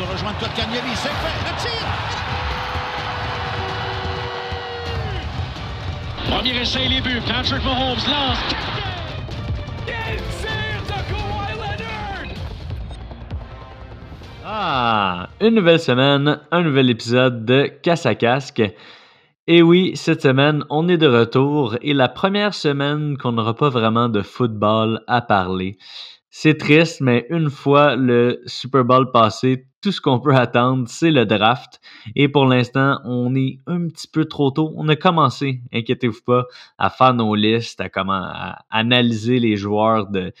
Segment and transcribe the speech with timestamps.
[0.00, 0.94] de rejoindre Kotkaniemi.
[0.94, 1.38] C'est fait.
[1.46, 1.86] Le tir.
[6.30, 7.20] Premier essai, les buts.
[7.26, 8.38] Patrick Mahomes lance.
[14.52, 18.62] Ah, une nouvelle semaine, un nouvel épisode de Casse à casque.
[19.46, 23.68] Et oui, cette semaine, on est de retour et la première semaine qu'on n'aura pas
[23.68, 25.78] vraiment de football à parler.
[26.30, 31.10] C'est triste, mais une fois le Super Bowl passé, tout ce qu'on peut attendre, c'est
[31.10, 31.80] le draft.
[32.14, 34.72] Et pour l'instant, on est un petit peu trop tôt.
[34.76, 36.44] On a commencé, inquiétez-vous pas,
[36.78, 38.30] à faire nos listes, à, comment,
[38.70, 40.32] analyser les joueurs de,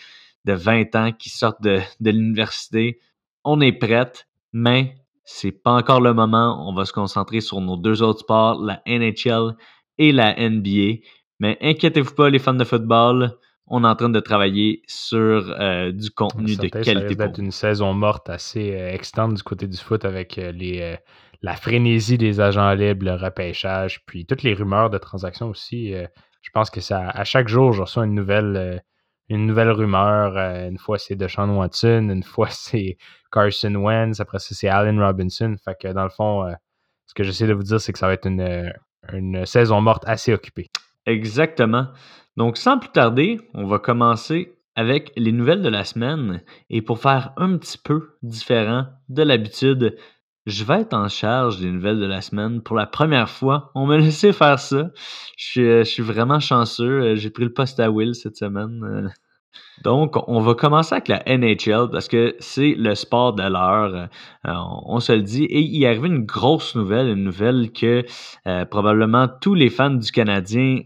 [0.44, 3.00] de 20 ans qui sortent de, de l'université.
[3.44, 6.68] On est prête, mais c'est pas encore le moment.
[6.68, 9.56] On va se concentrer sur nos deux autres sports, la NHL
[9.98, 11.00] et la NBA.
[11.38, 13.38] Mais inquiétez-vous pas, les fans de football,
[13.70, 17.14] on est en train de travailler sur euh, du contenu de qualité.
[17.16, 20.96] Ça une saison morte assez euh, du côté du foot avec euh, les,
[21.40, 25.92] la frénésie des agents libres, le repêchage, puis toutes les rumeurs de transactions aussi.
[25.92, 28.82] je pense que ça, à chaque jour, je reçois une nouvelle,
[29.28, 30.36] une nouvelle rumeur.
[30.36, 32.98] une fois, c'est Deshaun Watson, une fois, c'est
[33.30, 35.54] Carson Wentz, après ça, c'est Allen Robinson.
[35.64, 36.44] Fait que dans le fond,
[37.06, 38.72] ce que j'essaie de vous dire, c'est que ça va être une,
[39.12, 40.70] une saison morte assez occupée.
[41.06, 41.86] Exactement.
[42.36, 46.42] Donc, sans plus tarder, on va commencer avec les nouvelles de la semaine.
[46.70, 49.96] Et pour faire un petit peu différent de l'habitude,
[50.46, 52.62] je vais être en charge des nouvelles de la semaine.
[52.62, 54.90] Pour la première fois, on m'a laissé faire ça.
[55.36, 57.14] Je suis, vraiment chanceux.
[57.16, 59.12] J'ai pris le poste à Will cette semaine.
[59.82, 64.08] Donc, on va commencer avec la NHL parce que c'est le sport de l'heure.
[64.44, 65.44] on se le dit.
[65.44, 68.04] Et il est arrivé une grosse nouvelle, une nouvelle que
[68.46, 70.80] euh, probablement tous les fans du Canadien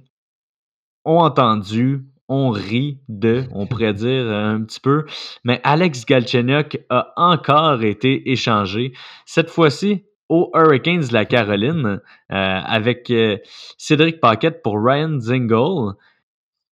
[1.05, 5.05] ont entendu, on rit de, on pourrait dire un petit peu,
[5.45, 8.93] mais Alex Galchenyuk a encore été échangé.
[9.27, 12.01] Cette fois-ci, aux Hurricanes de la Caroline, euh,
[12.31, 13.39] avec euh,
[13.77, 15.95] Cédric Paquette pour Ryan Zingle.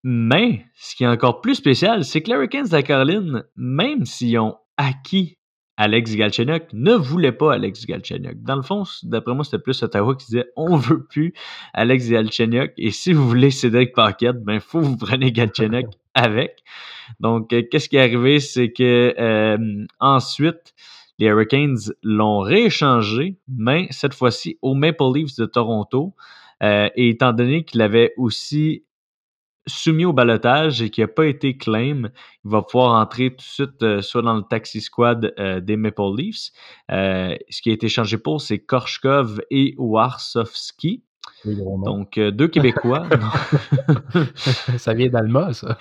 [0.04, 4.04] Mais ce qui est encore plus spécial, c'est que les Hurricanes de la Caroline, même
[4.04, 5.38] s'ils ont acquis
[5.82, 8.40] Alex Galchenyuk ne voulait pas Alex Galchenyuk.
[8.44, 11.34] Dans le fond, d'après moi, c'était plus Ottawa qui disait on veut plus
[11.74, 16.62] Alex Galchenyuk et si vous voulez Cédric Paquette, ben faut vous prenez Galchenyuk avec.
[17.18, 20.72] Donc, euh, qu'est-ce qui est arrivé, c'est que euh, ensuite
[21.18, 26.14] les Hurricanes l'ont rééchangé, mais cette fois-ci au Maple Leafs de Toronto.
[26.62, 28.84] Euh, et étant donné qu'il avait aussi
[29.66, 32.10] soumis au balotage et qui n'a pas été claim,
[32.44, 35.76] il va pouvoir entrer tout de suite euh, soit dans le taxi squad euh, des
[35.76, 36.50] Maple Leafs.
[36.90, 41.04] Euh, ce qui a été changé pour, c'est Korshkov et Warsowski.
[41.44, 43.06] Donc, deux Québécois.
[44.76, 45.76] ça vient d'Alma, ça.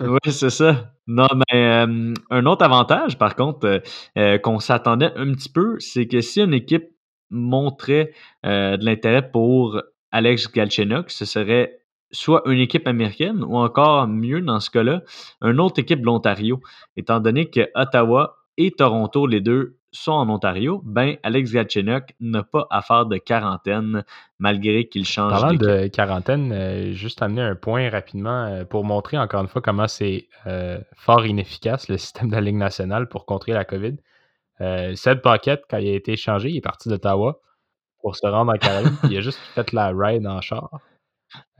[0.00, 0.92] oui, c'est ça.
[1.06, 1.86] Non, mais
[2.30, 3.82] un autre avantage, par contre,
[4.42, 6.88] qu'on s'attendait un petit peu, c'est que si une équipe
[7.30, 8.12] montrait
[8.44, 9.80] de l'intérêt pour
[10.12, 11.80] Alex Galchenyuk, ce serait
[12.16, 15.02] soit une équipe américaine ou encore mieux dans ce cas-là,
[15.42, 16.60] une autre équipe de l'Ontario.
[16.96, 22.42] Étant donné que Ottawa et Toronto, les deux, sont en Ontario, ben Alex Gatchenuk n'a
[22.42, 24.04] pas à faire de quarantaine
[24.38, 29.18] malgré qu'il change Parlant de quarantaine, euh, juste amener un point rapidement euh, pour montrer
[29.18, 33.26] encore une fois comment c'est euh, fort inefficace le système de la Ligue nationale pour
[33.26, 33.96] contrer la COVID.
[34.94, 37.40] Cette paquette, quand il a été échangé, il est parti d'Ottawa
[38.00, 38.96] pour se rendre en Caroline.
[39.10, 40.70] il a juste fait la ride en char.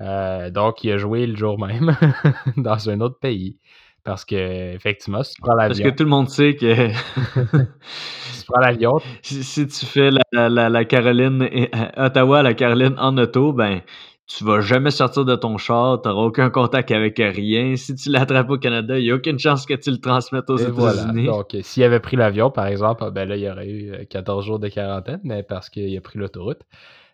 [0.01, 1.97] Euh, donc, il a joué le jour même
[2.57, 3.57] dans un autre pays.
[4.05, 5.83] Parce que, effectivement, si tu prends l'avion.
[5.83, 6.91] Parce que tout le monde sait que.
[6.93, 9.01] si tu prends l'avion.
[9.23, 13.81] Si, tu fais la, Caroline, et, euh, Ottawa, la Caroline en auto, ben,
[14.29, 17.75] tu vas jamais sortir de ton char, tu n'auras aucun contact avec rien.
[17.75, 20.57] Si tu l'attrapes au Canada, il n'y a aucune chance que tu le transmettes aux
[20.57, 21.27] États-Unis.
[21.27, 24.59] Donc, s'il avait pris l'avion, par exemple, ben là, il y aurait eu 14 jours
[24.61, 26.61] de quarantaine, mais parce qu'il a pris l'autoroute.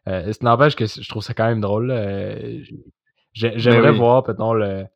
[0.09, 1.91] Euh, c'est n'empêche que je trouve ça quand même drôle.
[1.91, 2.63] Euh,
[3.33, 4.87] j'aimerais ben voir, peut-être, le,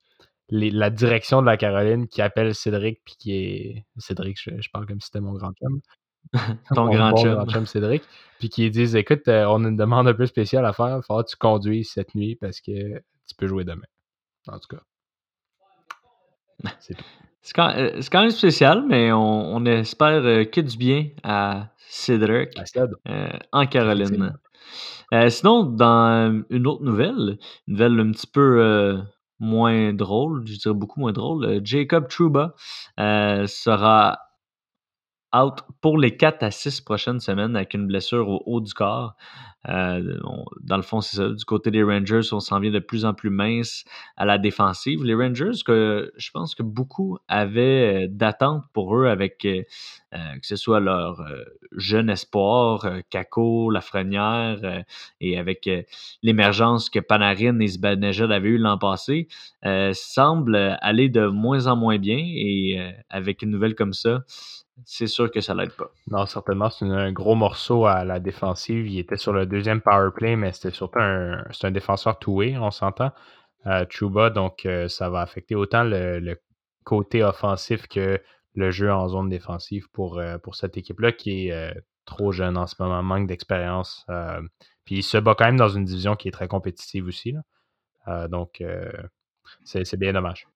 [0.48, 3.86] la direction de la Caroline qui appelle Cédric, puis qui est.
[3.98, 5.80] Cédric, je, parle comme si c'était mon grand chum.
[6.74, 7.66] Ton grand, chum.
[7.66, 8.02] Cédric.
[8.38, 11.06] Puis qui disent écoute, euh, on a une demande un peu spéciale à faire, il
[11.06, 13.86] faut que tu conduises cette nuit parce que tu peux jouer demain.
[14.48, 14.82] En tout cas.
[16.80, 17.04] C'est tout.
[17.42, 22.58] C'est quand, même spécial, mais on, espère que du bien à Cédric
[23.52, 24.36] en Caroline.
[25.12, 28.98] Euh, sinon, dans une autre nouvelle, une nouvelle un petit peu euh,
[29.38, 32.54] moins drôle, je dirais beaucoup moins drôle, euh, Jacob Truba
[32.98, 34.18] sera
[35.34, 39.16] out pour les 4 à 6 prochaines semaines avec une blessure au haut du corps.
[39.68, 40.18] Euh,
[40.62, 41.28] dans le fond, c'est ça.
[41.28, 43.84] Du côté des Rangers, on s'en vient de plus en plus mince
[44.16, 45.02] à la défensive.
[45.02, 49.62] Les Rangers, que je pense que beaucoup avaient euh, d'attentes pour eux avec euh,
[50.12, 51.22] que ce soit leur
[51.72, 54.84] jeune espoir, Kako, Lafrenière,
[55.20, 55.68] et avec
[56.22, 59.28] l'émergence que Panarin et Zibanejad avaient eu l'an passé,
[59.92, 62.16] semble aller de moins en moins bien.
[62.18, 62.80] Et
[63.10, 64.22] avec une nouvelle comme ça,
[64.84, 65.90] c'est sûr que ça l'aide pas.
[66.10, 68.86] Non, certainement, c'est un gros morceau à la défensive.
[68.88, 72.70] Il était sur le deuxième power play, mais c'était surtout un, un défenseur toué, on
[72.70, 73.12] s'entend,
[73.66, 74.30] euh, Chuba.
[74.30, 76.36] Donc, euh, ça va affecter autant le,
[76.84, 78.22] côté offensif que
[78.54, 81.74] le jeu en zone défensive pour, euh, pour cette équipe-là qui est
[82.04, 84.06] trop jeune en ce moment, manque d'expérience.
[84.84, 87.34] puis il se bat quand même dans une division qui est très compétitive aussi.
[88.28, 88.62] donc,
[89.64, 90.46] c'est bien dommage.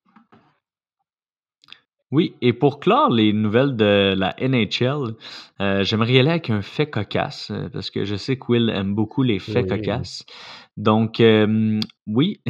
[2.11, 5.15] Oui, et pour clore les nouvelles de la NHL,
[5.61, 8.69] euh, j'aimerais y aller avec un fait cocasse, euh, parce que je sais que Will
[8.69, 10.25] aime beaucoup les faits cocasses.
[10.77, 11.79] Donc, euh,
[12.09, 12.43] oui,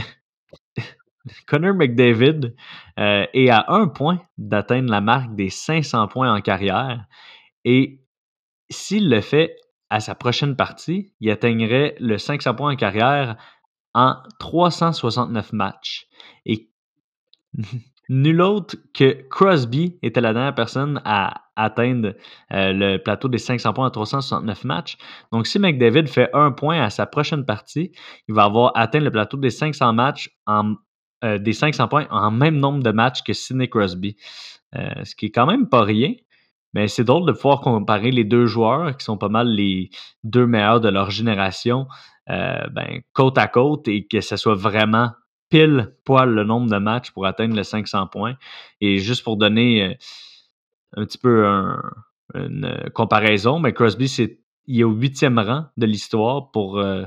[1.46, 2.54] Connor McDavid
[2.96, 7.04] est à un point d'atteindre la marque des 500 points en carrière.
[7.66, 8.00] Et
[8.70, 9.56] s'il le fait
[9.90, 13.36] à sa prochaine partie, il atteindrait le 500 points en carrière
[13.92, 16.08] en 369 matchs.
[16.46, 16.70] Et
[18.10, 22.14] Nul autre que Crosby était la dernière personne à atteindre
[22.52, 24.96] euh, le plateau des 500 points en 369 matchs.
[25.30, 27.92] Donc, si McDavid fait un point à sa prochaine partie,
[28.26, 30.74] il va avoir atteint le plateau des 500 matchs en,
[31.22, 34.16] euh, des 500 points en même nombre de matchs que Sidney Crosby.
[34.74, 36.12] Euh, ce qui est quand même pas rien.
[36.74, 39.90] Mais c'est drôle de pouvoir comparer les deux joueurs qui sont pas mal les
[40.24, 41.86] deux meilleurs de leur génération
[42.28, 45.10] ben, côte à côte et que ce soit vraiment
[45.50, 48.36] pile poil le nombre de matchs pour atteindre les 500 points.
[48.80, 49.94] Et juste pour donner euh,
[50.96, 51.44] un petit peu
[52.34, 57.04] une euh, comparaison, mais Crosby, c'est, il est au huitième rang de l'histoire pour euh,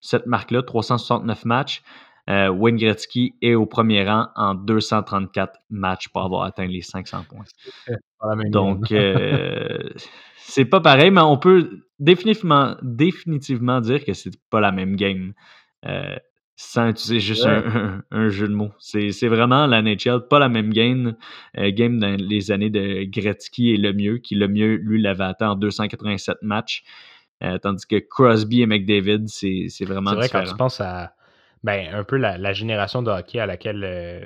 [0.00, 1.82] cette marque-là, 369 matchs.
[2.28, 7.44] Wayne Gretzky est au premier rang en 234 matchs pour avoir atteint les 500 points.
[8.48, 8.94] Donc,
[10.36, 15.34] c'est pas pareil, mais on peut définitivement, définitivement dire que c'est pas la même game
[16.62, 17.46] sans utiliser juste
[18.10, 18.72] un, jeu de mots.
[18.78, 21.16] C'est vraiment la NHL, pas la même game,
[21.58, 25.56] euh, game dans les années de Gretzky et Lemieux, qui Lemieux, lui, l'avait atteint en
[25.56, 26.84] 287 matchs,
[27.42, 31.14] euh, tandis que Crosby et McDavid, c'est vraiment C'est vrai, quand tu penses à
[31.64, 34.24] ben, un peu la, génération de hockey à laquelle, euh,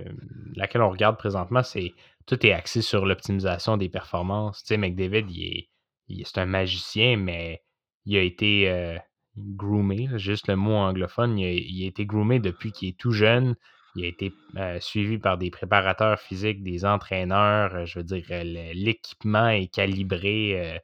[0.56, 1.92] laquelle on regarde présentement, c'est
[2.26, 4.62] tout est axé sur l'optimisation des performances.
[4.62, 5.68] Tu sais, McDavid, il
[6.10, 7.62] est, c'est un magicien, mais
[8.04, 8.98] il a été
[9.38, 11.38] groomé, juste le mot anglophone.
[11.38, 13.56] Il a, été groomé depuis qu'il est tout jeune.
[13.94, 17.74] Il a été euh, suivi par des préparateurs physiques, des entraîneurs.
[17.74, 18.42] Euh, je veux dire, euh,
[18.74, 20.80] l'équipement est calibré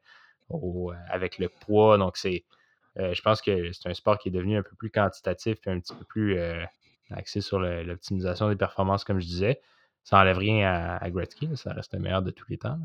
[1.10, 1.99] avec le poids.
[1.99, 2.44] Donc, c'est,
[2.96, 5.81] je pense que c'est un sport qui est devenu un peu plus quantitatif et un
[5.81, 6.38] petit peu plus
[7.10, 9.60] axé sur l'optimisation des performances, comme je disais.
[10.05, 12.78] Ça n'enlève rien à, à, Gretzky, ça reste le meilleur de tous les temps.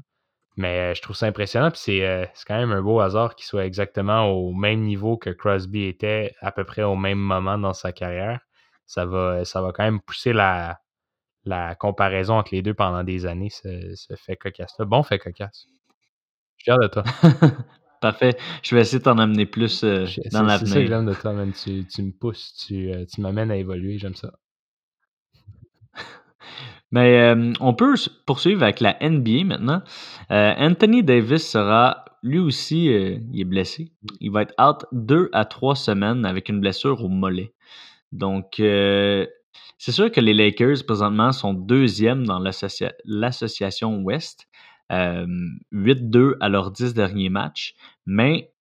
[0.57, 1.71] Mais euh, je trouve ça impressionnant.
[1.71, 5.29] Puis euh, c'est, quand même un beau hasard qu'il soit exactement au même niveau que
[5.29, 8.41] Crosby était à peu près au même moment dans sa carrière.
[8.87, 10.79] Ça va, ça va quand même pousser la,
[11.45, 14.85] la comparaison entre les deux pendant des années, ce, fait cocasse-là.
[14.85, 15.67] Bon fait cocasse.
[16.57, 17.03] Je suis fier de toi.
[18.01, 18.35] Parfait.
[18.63, 20.67] Je vais essayer de t'en amener plus euh, dans l'avenir.
[20.67, 21.51] C'est ça que j'aime de toi, man.
[21.51, 23.97] Tu, tu me pousses, tu, tu m'amènes à évoluer.
[23.99, 24.33] J'aime ça.
[26.91, 29.81] Mais euh, on peut poursuivre avec la NBA maintenant.
[30.31, 33.91] Euh, Anthony Davis sera lui aussi, euh, il est blessé.
[34.19, 37.53] Il va être out deux à trois semaines avec une blessure au mollet.
[38.13, 44.47] Donc, c'est sûr que les Lakers présentement sont deuxièmes dans l'association Ouest.
[44.89, 47.75] 8-2 à leurs dix derniers matchs.
[48.05, 48.53] Mais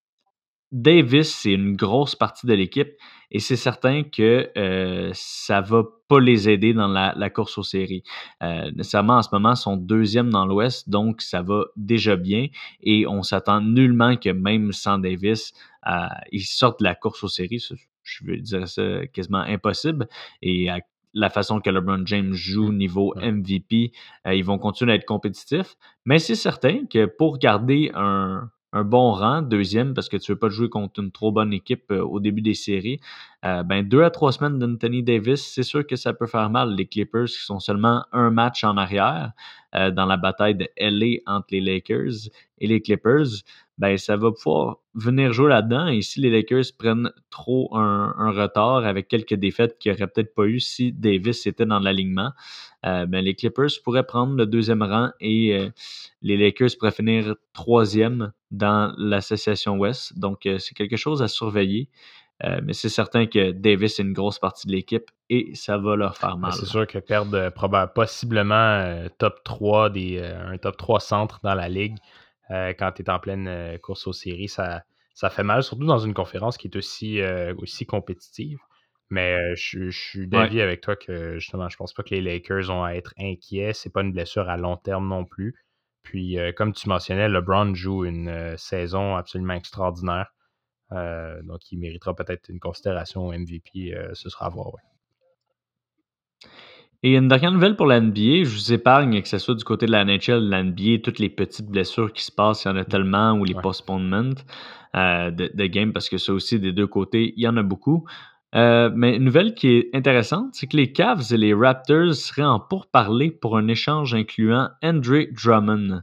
[0.76, 2.92] Davis, c'est une grosse partie de l'équipe
[3.30, 8.02] et c'est certain que euh, ça va pas les aider dans la, course aux séries.
[8.42, 12.48] Euh, nécessairement, en ce moment, ils sont deuxième dans l'Ouest, donc ça va déjà bien
[12.82, 15.54] et on s'attend nullement que même sans Davis,
[15.86, 17.66] euh, ils sortent de la course aux séries.
[18.02, 20.06] Je veux dire ça quasiment impossible.
[20.42, 20.80] Et à
[21.14, 23.92] la façon que LeBron James joue niveau MVP,
[24.26, 25.74] euh, ils vont continuer à être compétitifs.
[26.04, 30.38] Mais c'est certain que pour garder un, un bon rang, deuxième parce que tu veux
[30.38, 33.00] pas jouer contre une trop bonne équipe euh, au début des séries,
[33.44, 36.74] euh, ben deux à trois semaines d'Anthony Davis, c'est sûr que ça peut faire mal.
[36.74, 39.32] Les Clippers qui sont seulement un match en arrière
[39.74, 42.28] euh, dans la bataille de LA entre les Lakers
[42.58, 43.44] et les Clippers,
[43.78, 45.86] ben ça va pouvoir venir jouer là-dedans.
[45.86, 50.44] Et si les Lakers prennent trop un, retard avec quelques défaites qu'ils n'auraient peut-être pas
[50.44, 52.32] eu si Davis était dans l'alignement,
[52.82, 55.68] ben les Clippers pourraient prendre le deuxième rang et
[56.22, 60.18] les Lakers pourraient finir troisième dans l'association Ouest.
[60.18, 61.88] Donc, c'est quelque chose à surveiller.
[62.44, 65.96] Euh, mais c'est certain que Davis est une grosse partie de l'équipe et ça va
[65.96, 66.52] leur faire mal.
[66.52, 71.54] C'est sûr que perdre euh, possiblement euh, top 3 des, un top 3 centre dans
[71.54, 71.96] la ligue
[72.48, 74.84] quand tu es en pleine course aux séries, ça,
[75.14, 77.20] ça fait mal, surtout dans une conférence qui est aussi,
[77.58, 78.60] aussi compétitive.
[79.10, 82.84] Mais je, suis d'avis avec toi que justement, je pense pas que les Lakers ont
[82.84, 83.72] à être inquiets.
[83.72, 85.56] C'est pas une blessure à long terme non plus.
[86.06, 90.28] Puis, comme tu mentionnais, LeBron joue une saison absolument extraordinaire.
[90.92, 93.94] Euh, donc, il méritera peut-être une considération MVP.
[93.94, 94.80] Euh, ce sera à voir, oui.
[97.02, 99.86] Et une dernière nouvelle pour la NBA, je vous épargne que ce soit du côté
[99.86, 102.70] de la NHL, de la NBA, toutes les petites blessures qui se passent, il y
[102.70, 104.34] en a tellement, ou les postponements
[104.94, 107.62] euh, de, de games, parce que ça aussi, des deux côtés, il y en a
[107.62, 108.06] beaucoup.
[108.56, 112.58] Mais une nouvelle qui est intéressante, c'est que les Cavs et les Raptors seraient en
[112.58, 116.02] pourparlers pour un échange incluant Andre Drummond.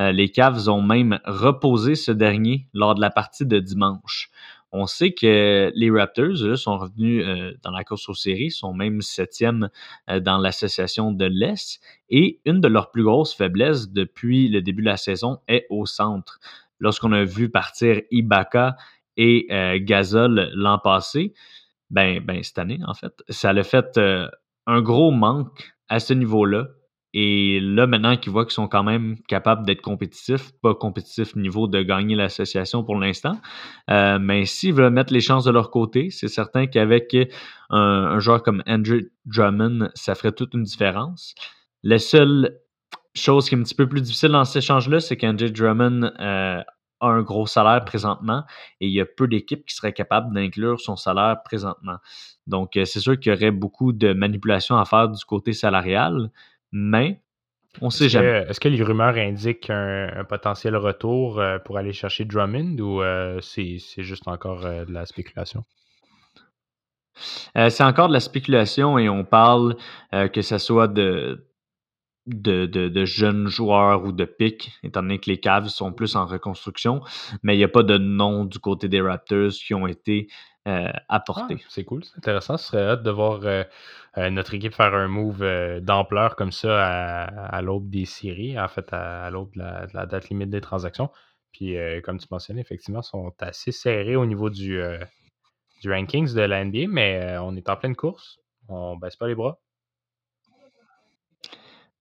[0.00, 4.30] Euh, les Cavs ont même reposé ce dernier lors de la partie de dimanche.
[4.72, 9.02] On sait que les Raptors sont revenus euh, dans la course aux séries, sont même
[9.02, 9.68] septième
[10.08, 14.82] euh, dans l'association de l'Est, et une de leurs plus grosses faiblesses depuis le début
[14.82, 16.38] de la saison est au centre.
[16.78, 18.76] Lorsqu'on a vu partir Ibaka
[19.18, 19.48] et
[19.82, 21.34] Gazol l'an passé,
[21.90, 23.98] ben, ben cette année en fait, ça a fait
[24.66, 26.68] un gros manque à ce niveau-là.
[27.12, 31.66] Et là, maintenant qu'ils voient qu'ils sont quand même capables d'être compétitifs, pas compétitifs niveau
[31.66, 33.40] de gagner l'association pour l'instant,
[33.90, 37.16] euh, mais s'ils veulent mettre les chances de leur côté, c'est certain qu'avec
[37.70, 41.34] un, joueur comme Andrew Drummond, ça ferait toute une différence.
[41.82, 42.60] La seule
[43.16, 46.62] chose qui est un petit peu plus difficile dans cet échange-là, c'est qu'Andrew Drummond euh,
[47.00, 48.44] a un gros salaire présentement
[48.80, 51.96] et il y a peu d'équipes qui seraient capables d'inclure son salaire présentement.
[52.46, 56.30] Donc, euh, c'est sûr qu'il y aurait beaucoup de manipulations à faire du côté salarial,
[56.72, 57.20] mais
[57.80, 58.46] on sait jamais.
[58.48, 63.40] Est-ce que les rumeurs indiquent un, potentiel retour euh, pour aller chercher Drummond ou euh,
[63.40, 65.64] c'est juste encore euh, de la spéculation?
[67.54, 69.76] c'est encore de la spéculation et on parle
[70.32, 71.49] que ce soit de,
[72.34, 77.02] de, jeunes joueurs ou de pics, étant donné que les Cavs sont plus en reconstruction,
[77.42, 80.28] mais il n'y a pas de nom du côté des Raptors qui ont été
[80.68, 81.56] euh, apporter.
[81.58, 82.56] Ah, c'est cool, c'est intéressant.
[82.56, 83.64] Ce serait hâte de voir euh,
[84.18, 85.42] euh, notre équipe faire un move
[85.80, 89.62] d'ampleur comme ça à, l'aube des séries, en fait, à, l'aube de,
[89.94, 91.10] la, date limite des transactions.
[91.52, 94.80] Puis, comme tu mentionnais, effectivement, sont assez serrés au niveau du,
[95.82, 98.38] du rankings de la NBA, mais on est en pleine course.
[98.68, 99.58] On baisse pas les bras.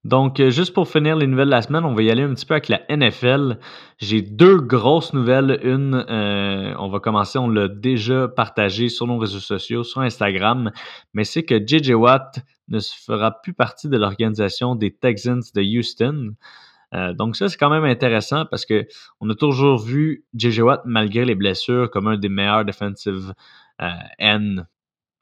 [0.05, 2.33] Donc, euh, juste pour finir les nouvelles de la semaine, on va y aller un
[2.33, 3.59] petit peu avec la NFL.
[3.97, 5.59] J'ai deux grosses nouvelles.
[5.61, 10.71] Une, euh, on va commencer, on l'a déjà partagé sur nos réseaux sociaux, sur Instagram,
[11.13, 12.39] mais c'est que JJ Watt
[12.69, 16.33] ne fera plus partie de l'organisation des Texans de Houston.
[16.95, 18.87] Euh, donc ça, c'est quand même intéressant parce que
[19.19, 23.33] on a toujours vu JJ Watt, malgré les blessures, comme un des meilleurs defensive
[24.17, 24.65] N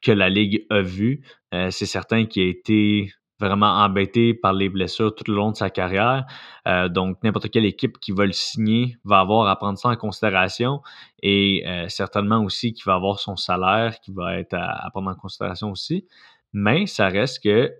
[0.02, 1.22] que la Ligue a vu.
[1.52, 5.70] c'est certain qu'il a été vraiment embêté par les blessures tout le long de sa
[5.70, 6.26] carrière.
[6.66, 9.96] Euh, donc, n'importe quelle équipe qui va le signer va avoir à prendre ça en
[9.96, 10.82] considération
[11.22, 15.14] et euh, certainement aussi qu'il va avoir son salaire qui va être à, prendre en
[15.14, 16.06] considération aussi.
[16.52, 17.72] Mais ça reste que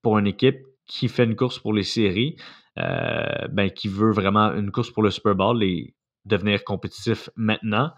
[0.00, 2.36] pour une équipe qui fait une course pour les séries,
[2.78, 7.92] euh, ben, qui veut vraiment une course pour le Super Bowl et devenir compétitif maintenant,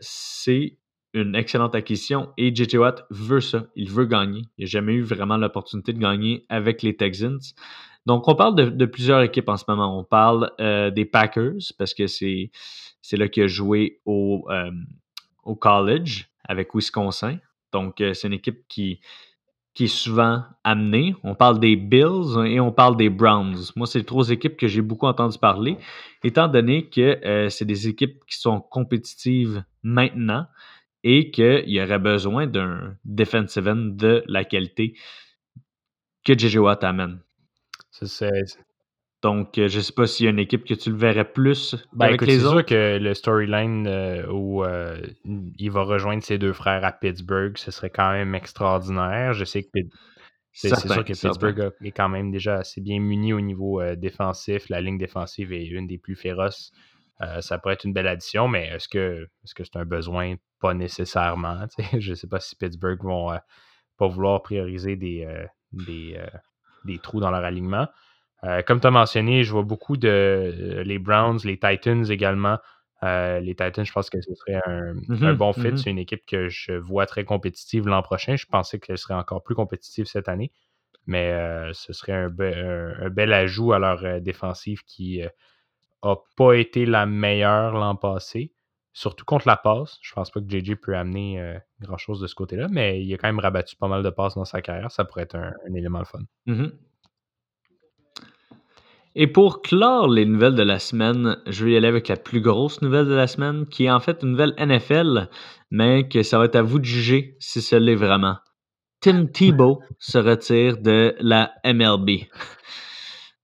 [0.00, 0.78] c'est
[1.14, 3.66] une excellente acquisition et JJ Watt veut ça.
[3.76, 4.42] Il veut gagner.
[4.58, 7.40] Il n'a jamais eu vraiment l'opportunité de gagner avec les Texans.
[8.04, 9.98] Donc, on parle de, plusieurs équipes en ce moment.
[9.98, 12.50] On parle euh, des Packers parce que c'est,
[13.12, 14.70] là qu'il a joué au, euh,
[15.60, 17.38] college avec Wisconsin.
[17.72, 19.00] Donc, euh, c'est une équipe qui,
[19.72, 21.14] qui est souvent amenée.
[21.22, 23.70] On parle des Bills et on parle des Browns.
[23.76, 25.78] Moi, c'est trois équipes que j'ai beaucoup entendu parler,
[26.24, 30.46] étant donné que c'est des équipes qui sont compétitives maintenant
[31.04, 34.96] et qu'il y aurait besoin d'un defensive end de la qualité
[36.24, 37.20] que JJ Watt amène.
[39.22, 41.30] Donc, euh, je ne sais pas s'il y a une équipe que tu le verrais
[41.30, 42.44] plus ben, avec les autres.
[42.44, 45.00] C'est sûr que le storyline euh, où euh,
[45.58, 49.32] il va rejoindre ses deux frères à Pittsburgh, ce serait quand même extraordinaire.
[49.34, 49.68] Je sais que
[50.52, 54.68] c'est sûr que Pittsburgh est quand même déjà assez bien muni au niveau défensif.
[54.68, 56.70] La ligne défensive est une des plus féroces
[57.20, 60.34] Euh, ça pourrait être une belle addition, mais est-ce que c'est un besoin?
[60.60, 61.66] Pas nécessairement.
[61.98, 63.38] Je ne sais pas si Pittsburgh vont euh,
[63.98, 65.26] pas vouloir prioriser des,
[65.72, 66.20] des,
[66.84, 67.86] des, trous dans leur alignement.
[68.66, 72.58] comme tu as mentionné, je vois beaucoup de les Browns, les Titans également.
[73.02, 75.68] les Titans, je pense que ce serait un, Mhm, bon fit.
[75.68, 75.76] mhm.
[75.76, 78.36] C'est une équipe que je vois très compétitive l'an prochain.
[78.36, 80.50] Je pensais qu'elle serait encore plus compétitive cette année.
[81.06, 85.22] Mais euh, ce serait un, be- un- un bel ajout à leur euh, défensive qui
[86.04, 88.52] n'a pas été la meilleure l'an passé.
[88.92, 89.98] Surtout contre la passe.
[90.02, 93.18] Je pense pas que JJ peut amener euh, grand-chose de ce côté-là, mais il a
[93.18, 94.92] quand même rabattu pas mal de passes dans sa carrière.
[94.92, 96.20] Ça pourrait être un, un élément le fun.
[96.46, 96.72] Mhm.
[99.16, 102.40] Et pour clore les nouvelles de la semaine, je vais y aller avec la plus
[102.40, 105.28] grosse nouvelle de la semaine, qui est en fait une nouvelle NFL,
[105.70, 108.36] mais que ça va être à vous de juger si ce l'est vraiment.
[109.00, 112.26] Tim Tebow se retire de la MLB.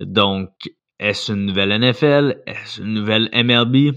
[0.01, 0.51] Donc,
[1.01, 2.43] est-ce une nouvelle NFL?
[2.47, 3.95] Est-ce une nouvelle MLB?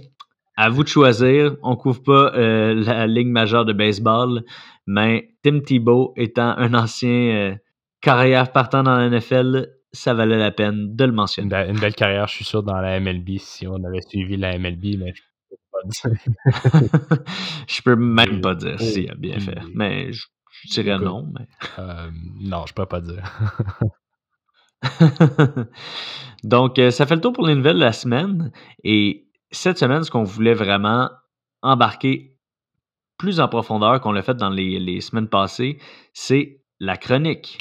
[0.55, 1.57] À vous de choisir.
[1.61, 4.43] On couvre pas euh, la ligue majeure de baseball,
[4.87, 7.55] mais Tim Tebow étant un ancien euh,
[7.99, 11.69] carrière partant dans la NFL, ça valait la peine de le Une, mentionner.
[11.69, 14.97] une belle carrière, je suis sûr, dans la MLB si on avait suivi la MLB,
[14.99, 17.23] mais je peux pas dire.
[17.67, 21.27] je peux même pas dire s'il a bien fait, mais je, je dirais non.
[21.37, 21.47] Mais...
[21.79, 23.23] Euh, non, je peux pas dire.
[26.43, 28.51] Donc, euh, ça fait le tour pour les nouvelles de la semaine.
[28.83, 31.09] Et cette semaine, ce qu'on voulait vraiment
[31.61, 32.35] embarquer
[33.17, 35.77] plus en profondeur qu'on l'a fait dans les, semaines passées,
[36.13, 37.57] c'est la chronique.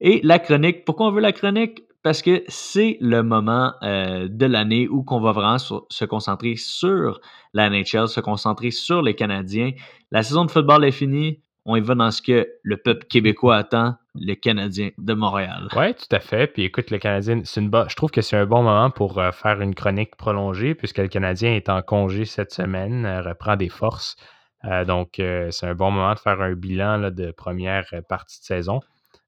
[0.00, 1.82] Et la chronique, pourquoi on veut la chronique?
[2.02, 7.20] Parce que c'est le moment euh, de l'année où qu'on va vraiment se concentrer sur
[7.52, 9.72] la NHL, se concentrer sur les Canadiens.
[10.12, 11.40] La saison de football est finie.
[11.64, 15.68] On y va dans ce que le peuple québécois attend, les Canadiens de Montréal.
[15.76, 16.46] Oui, tout à fait.
[16.46, 19.74] Puis écoute, le Canadien, je trouve que c'est un bon moment pour euh, faire une
[19.74, 24.16] chronique prolongée, puisque le Canadien est en congé cette semaine, euh, reprend des forces.
[24.64, 28.80] Euh, donc, c'est un bon moment de faire un bilan de première partie de saison.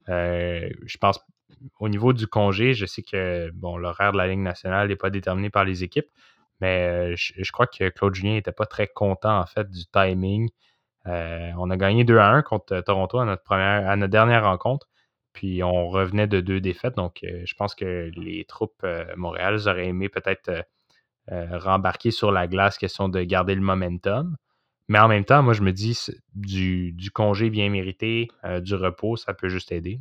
[0.09, 1.21] Je pense
[1.81, 5.11] au niveau du congé, je sais que bon, l'horaire de la Ligue nationale n'est pas
[5.11, 6.09] déterminé par les équipes,
[6.61, 10.49] mais je, je crois que Claude Julien n'était pas très content en fait du timing.
[11.09, 14.89] Euh, on a gagné 2 à 1 contre euh, Toronto à notre, dernière rencontre.
[15.33, 16.97] Puis on revenait de deux défaites.
[16.97, 20.65] Donc euh, je pense que les troupes euh, Montréal auraient aimé peut-être
[21.31, 24.37] rembarquer sur la glace, question de garder le momentum.
[24.89, 25.99] Mais en même temps, moi je me dis
[26.35, 28.29] du, du congé bien mérité,
[28.63, 30.01] du repos, ça peut juste aider.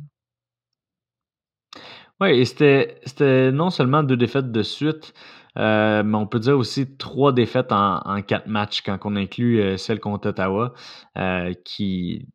[2.20, 5.12] Oui, et c'était non seulement deux défaites de suite,
[5.58, 9.76] euh, mais on peut dire aussi trois défaites en, quatre matchs quand on inclut euh,
[9.76, 10.72] celle contre Ottawa,
[11.16, 12.28] euh, qui,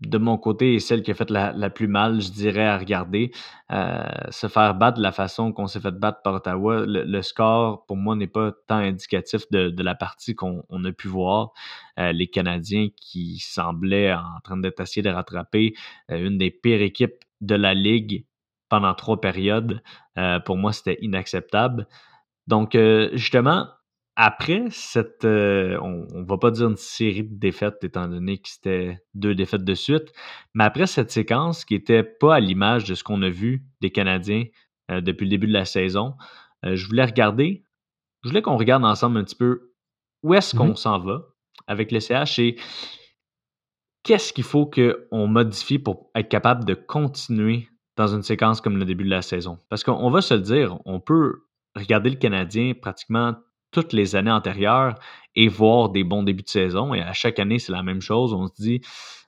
[0.00, 2.76] de mon côté, est celle qui a fait la, la plus mal, je dirais, à
[2.76, 3.32] regarder.
[4.30, 7.96] Se faire battre de la façon qu'on s'est fait battre par Ottawa, le, score, pour
[7.96, 11.52] moi, n'est pas tant indicatif de, de la partie qu'on on a pu voir.
[11.96, 15.74] Les Canadiens qui semblaient en train d'être de rattraper
[16.08, 18.26] une des pires équipes de la Ligue
[18.68, 19.82] pendant trois périodes.
[20.44, 21.88] Pour moi, c'était inacceptable.
[22.46, 23.68] Donc, euh, justement,
[24.16, 28.48] après cette, euh, on, on va pas dire une série de défaites étant donné que
[28.48, 30.12] c'était deux défaites de suite,
[30.54, 33.90] mais après cette séquence qui était pas à l'image de ce qu'on a vu des
[33.90, 34.44] Canadiens
[34.90, 36.14] euh, depuis le début de la saison,
[36.64, 37.64] euh, je voulais regarder,
[38.22, 39.72] je voulais qu'on regarde ensemble un petit peu
[40.22, 40.76] où est-ce qu'on Mhm.
[40.76, 41.22] s'en va
[41.66, 42.56] avec le CH et
[44.02, 48.84] qu'est-ce qu'il faut qu'on modifie pour être capable de continuer dans une séquence comme le
[48.84, 49.58] début de la saison?
[49.68, 51.42] Parce qu'on on va se le dire, on peut
[51.76, 53.34] regarder le Canadien pratiquement
[53.70, 54.94] toutes les années antérieures
[55.34, 56.94] et voir des bons débuts de saison.
[56.94, 58.32] Et à chaque année, c'est la même chose.
[58.32, 58.80] On se dit,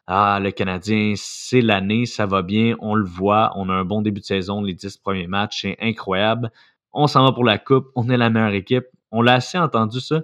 [0.06, 4.02] ah, le Canadien, c'est l'année, ça va bien, on le voit, on a un bon
[4.02, 6.52] début de saison, les dix premiers matchs, c'est incroyable.
[6.92, 8.84] On s'en va pour la coupe, on est la meilleure équipe.
[9.10, 10.22] On l'a assez entendu ça.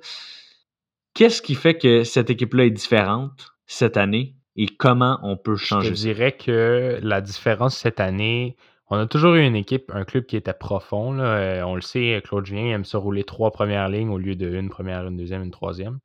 [1.14, 5.64] Qu'est-ce qui fait que cette équipe-là est différente cette année et comment on peut Je
[5.64, 6.02] changer ça?
[6.02, 8.56] dirais que la différence cette année,
[8.88, 11.18] on a toujours eu une équipe, un club qui était profond.
[11.18, 14.48] Euh, on le sait, Claude Julien aime se rouler trois premières lignes au lieu de
[14.54, 15.98] une première, une deuxième, une troisième.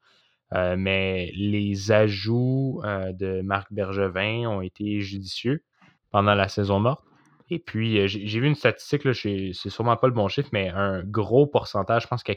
[0.54, 5.64] Euh, mais les ajouts euh, de Marc Bergevin ont été judicieux
[6.12, 7.04] pendant la saison morte.
[7.50, 11.48] Et puis, j'ai vu une statistique, c'est sûrement pas le bon chiffre, mais un gros
[11.48, 12.34] pourcentage, je pense que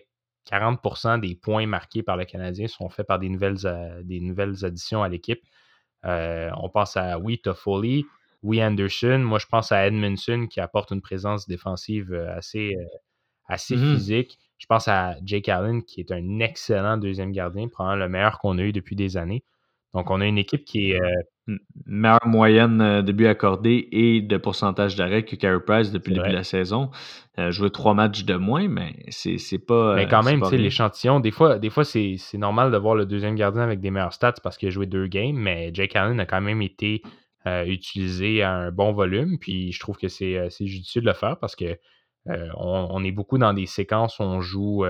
[0.51, 5.41] 40% des points marqués par le Canadien sont faits par des nouvelles, additions à l'équipe.
[6.05, 8.07] On pense à, oui, Toffoli,
[8.43, 9.19] oui, Anderson.
[9.19, 12.85] Moi, je pense à Edmondson qui apporte une présence défensive euh, assez, euh,
[13.47, 13.95] assez Mhm.
[13.95, 14.39] physique.
[14.59, 18.59] Je pense à Jake Allen qui est un excellent deuxième gardien, probablement le meilleur qu'on
[18.59, 19.43] a eu depuis des années.
[19.95, 21.01] Donc, on a une équipe qui est.
[21.01, 26.11] Euh, meilleure moyenne euh, de buts accordés et de pourcentage d'arrêt que Carey Price depuis
[26.11, 26.91] le début de la saison.
[27.39, 29.97] Euh, joué trois matchs de moins, mais c'est pas.
[29.97, 33.07] Mais quand même, tu sais, l'échantillon, des fois, des fois c'est normal de voir le
[33.07, 36.21] deuxième gardien avec des meilleurs stats parce qu'il a joué deux games, mais Jake Allen
[36.21, 37.03] a quand même été
[37.47, 39.39] utilisé à un bon volume.
[39.39, 41.79] Puis je trouve que c'est judicieux de le faire parce que
[42.27, 44.85] on, est beaucoup dans des séquences où on joue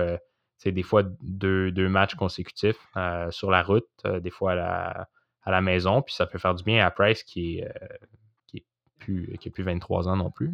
[0.61, 5.07] c'est des fois deux, matchs consécutifs euh, sur la route, euh, des fois à
[5.49, 7.97] la, maison, puis ça peut faire du bien à Price qui est, euh,
[8.45, 8.63] qui
[8.99, 10.53] plus, qui 23 ans non plus,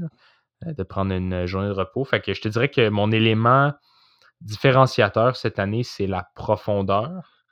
[0.66, 2.06] de prendre une journée de repos.
[2.06, 3.74] Fait que je te dirais que mon élément
[4.40, 7.44] différenciateur cette année, c'est la profondeur.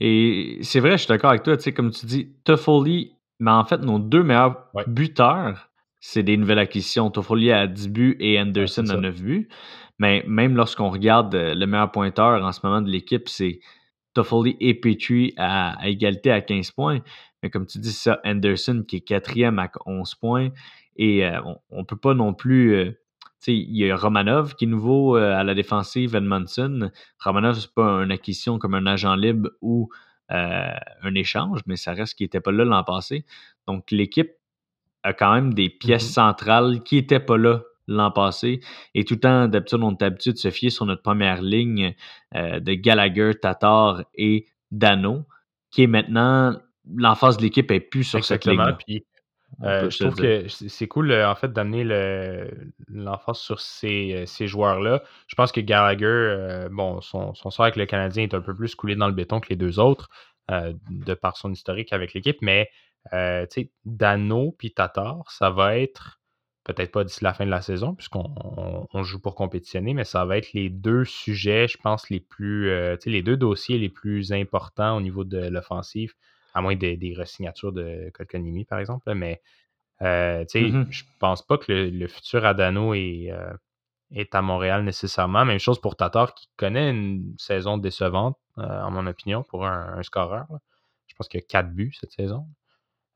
[0.00, 3.50] Et c'est vrai, je suis d'accord avec toi, tu sais, comme tu dis, Toffoli, mais
[3.50, 7.10] en fait, nos deux meilleurs buteurs, c'est des nouvelles acquisitions.
[7.10, 9.48] Toffoli a 10 buts et Anderson a 9 buts.
[9.98, 13.60] Mais même lorsqu'on regarde euh, le meilleur pointeur en ce moment de l'équipe, c'est
[14.12, 17.00] Toffoli et Petrie à, égalité à 15 points.
[17.42, 20.48] Mais comme tu dis, ça, Anderson qui est quatrième à 11 points.
[20.96, 22.74] Et euh, on ne peut pas non plus.
[22.74, 23.00] Euh,
[23.52, 26.90] il y a Romanov qui est nouveau à la défensive, Edmondson.
[27.22, 29.90] Romanov, c'est pas une acquisition comme un agent libre ou
[30.30, 33.24] un échange, mais ça reste qu'il n'était pas là l'an passé.
[33.66, 34.32] Donc l'équipe
[35.02, 36.14] a quand même des pièces mm-hmm.
[36.14, 38.60] centrales qui n'étaient pas là l'an passé.
[38.94, 41.94] Et tout le temps, d'habitude, on est habitué de se fier sur notre première ligne
[42.34, 45.24] euh, de Gallagher, Tatar et Dano,
[45.70, 46.56] qui est maintenant,
[46.94, 48.76] l'emphase de l'équipe est plus sur cette ligne.
[48.86, 49.04] Puis,
[49.62, 51.84] euh, je trouve que c'est cool, euh, en fait, d'amener
[52.88, 55.02] l'emphase sur ces, ces joueurs-là.
[55.26, 58.74] Je pense que Gallagher, bon, son, son sort avec le Canadien est un peu plus
[58.74, 60.08] coulé dans le béton que les deux autres,
[60.48, 62.70] de par son historique avec l'équipe, mais
[63.10, 66.20] tu sais, Dano puis Tatar, ça va être
[66.64, 70.38] peut-être pas d'ici la fin de la saison, puisqu'on joue pour compétitionner, mais ça va
[70.38, 74.96] être les deux sujets, je pense, les plus, euh, les deux dossiers les plus importants
[74.96, 76.14] au niveau de l'offensive,
[76.54, 79.12] à moins des, des resignatures de Kotkanimi, par exemple.
[79.14, 79.42] Mais
[80.02, 80.86] euh, tu sais, mm-hmm.
[80.90, 83.52] je pense pas que le, futur Adano est, euh,
[84.12, 85.44] est à Montréal nécessairement.
[85.44, 90.46] Même chose pour Tatar, qui connaît une saison décevante, en mon opinion, pour un, scoreur.
[91.08, 92.46] Je pense qu'il y a quatre buts cette saison.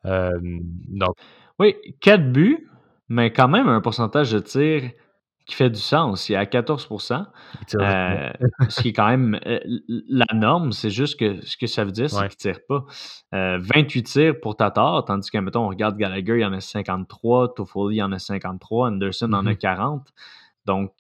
[0.05, 1.17] donc.
[1.59, 2.69] Oui, quatre buts,
[3.09, 4.93] mais quand même un pourcentage de tir
[5.49, 6.29] qui fait du sens.
[6.29, 7.25] Il est à 14%
[7.75, 8.31] euh,
[8.69, 9.59] ce qui est quand même euh,
[9.89, 10.73] la norme.
[10.73, 12.85] C'est juste que ce que ça veut dire, c'est qu'il ne tire pas.
[13.33, 16.61] 28 euh, tirs pour Tatar, tandis que, mettons, on regarde Gallagher, il y en a
[16.61, 20.03] 53, Toffoli, il y en a 53, Anderson en a 40.
[20.03, 20.13] Mm-hmm.
[20.67, 20.93] Donc,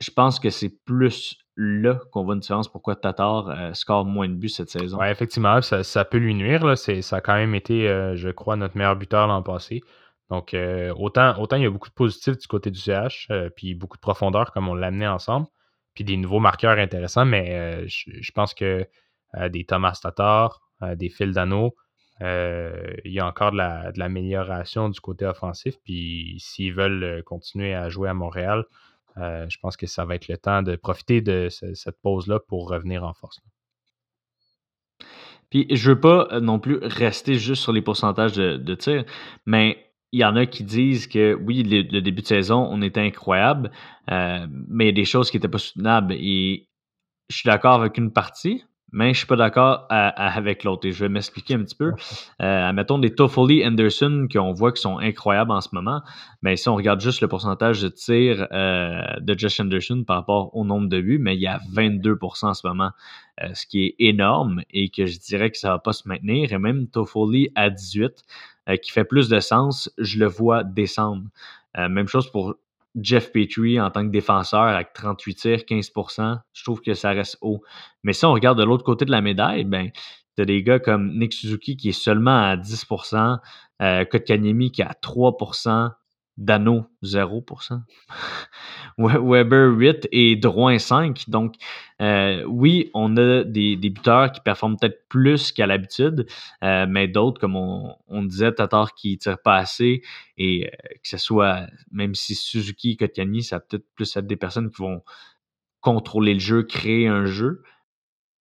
[0.00, 4.34] je pense que c'est plus là qu'on voit une différence pourquoi Tatar score moins de
[4.34, 4.96] buts cette saison.
[4.98, 6.78] Oui, effectivement, ça, ça, peut lui nuire.
[6.78, 9.82] Ça a quand même été, je crois, notre meilleur buteur l'an passé.
[10.32, 13.50] Donc, euh, autant, autant il y a beaucoup de positifs du côté du CH, euh,
[13.54, 15.46] puis beaucoup de profondeur comme on l'a amené ensemble,
[15.92, 18.88] puis des nouveaux marqueurs intéressants, mais euh, je, pense que
[19.50, 20.62] des Thomas Tatar,
[20.96, 21.74] des Phil Dano,
[22.20, 28.08] il y a encore de, l'amélioration du côté offensif, puis s'ils veulent continuer à jouer
[28.08, 28.64] à Montréal,
[29.16, 33.04] je pense que ça va être le temps de profiter de cette pause-là pour revenir
[33.04, 33.40] en force.
[35.50, 39.04] Puis je veux pas non plus rester juste sur les pourcentages de, de tir,
[39.44, 43.00] mais il y en a qui disent que oui, le, début de saison, on était
[43.00, 43.70] incroyable,
[44.10, 46.14] euh, mais il y a des choses qui n'étaient pas soutenables.
[46.14, 46.68] Et
[47.30, 50.86] je suis d'accord avec une partie, mais je suis pas d'accord avec l'autre.
[50.86, 51.92] Et je vais m'expliquer un petit peu.
[52.42, 56.02] Euh, mettons des Toffoli Anderson qu'on voit qui sont incroyables en ce moment.
[56.42, 60.54] Mais si on regarde juste le pourcentage de tir euh, de Josh Anderson par rapport
[60.54, 62.90] au nombre de buts, mais il y a 22% en ce moment,
[63.42, 66.52] euh, ce qui est énorme et que je dirais que ça va pas se maintenir.
[66.52, 68.24] Et même Toffoli à 18.
[68.68, 71.24] Euh, qui fait plus de sens, je le vois descendre.
[71.76, 72.54] Même chose pour
[73.00, 77.38] Jeff Petrie en tant que défenseur avec 38 tirs, 15% Je trouve que ça reste
[77.40, 77.62] haut.
[78.02, 79.90] Mais si on regarde de l'autre côté de la médaille, ben,
[80.36, 83.38] tu des gars comme Nick Suzuki qui est seulement à 10%
[83.82, 85.36] euh, Kotkaniemi qui est à 3
[86.38, 87.80] Dano 0%.
[88.98, 91.28] Weber 8 et Drouin 5.
[91.28, 91.54] Donc,
[92.00, 96.26] euh, oui, on a des, des, buteurs qui performent peut-être plus qu'à l'habitude,
[96.62, 100.02] euh, mais d'autres, comme on, disait, Tatar qui ne tire pas assez
[100.38, 100.70] et euh,
[101.02, 104.82] que ce soit, même si Suzuki et Kotkani, ça peut-être plus être des personnes qui
[104.82, 105.02] vont
[105.80, 107.62] contrôler le jeu, créer un jeu,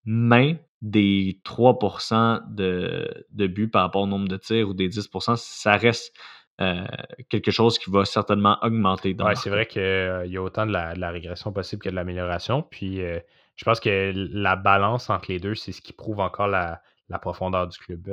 [0.05, 5.35] mais des 3% de, de buts par rapport au nombre de tirs ou des 10%,
[5.35, 6.15] ça reste
[6.61, 6.85] euh,
[7.29, 9.15] quelque chose qui va certainement augmenter.
[9.17, 12.61] Oui, c'est vrai qu'il euh, y a autant de la, régression possible que de l'amélioration.
[12.61, 13.19] Puis euh,
[13.55, 16.81] je pense que la balance entre les deux, c'est ce qui prouve encore la,
[17.21, 18.03] profondeur du club.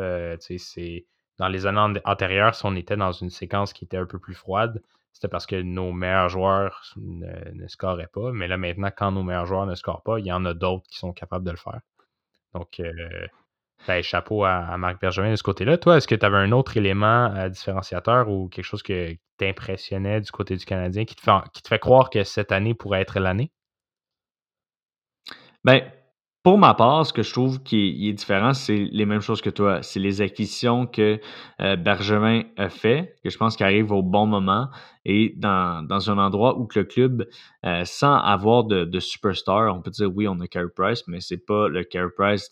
[0.40, 1.06] c'est
[1.38, 4.34] dans les années antérieures, si on était dans une séquence qui était un peu plus
[4.34, 4.82] froide,
[5.12, 8.32] c'était parce que nos meilleurs joueurs ne, ne, scoraient pas.
[8.32, 10.88] Mais là, maintenant, quand nos meilleurs joueurs ne scorent pas, il y en a d'autres
[10.88, 11.80] qui sont capables de le faire.
[12.54, 12.80] Donc,
[13.86, 15.78] Ben, chapeau à, Marc Bergevin de ce côté-là.
[15.78, 20.20] Toi, est-ce que tu avais un autre élément euh, différenciateur ou quelque chose qui t'impressionnait
[20.20, 23.00] du côté du Canadien qui te, fait, qui te fait croire que cette année pourrait
[23.00, 23.50] être l'année?
[25.64, 25.82] Ben,
[26.42, 29.50] pour ma part, ce que je trouve qui est, différent, c'est les mêmes choses que
[29.50, 29.82] toi.
[29.82, 31.20] C'est les acquisitions que
[31.60, 34.68] euh, Bergevin a fait, que je pense qu'ils arrivent au bon moment
[35.04, 37.28] et dans, dans, un endroit où le club,
[37.66, 41.20] euh, sans avoir de, de, superstar, on peut dire oui, on a Carey Price, mais
[41.20, 42.50] c'est pas le Carey Price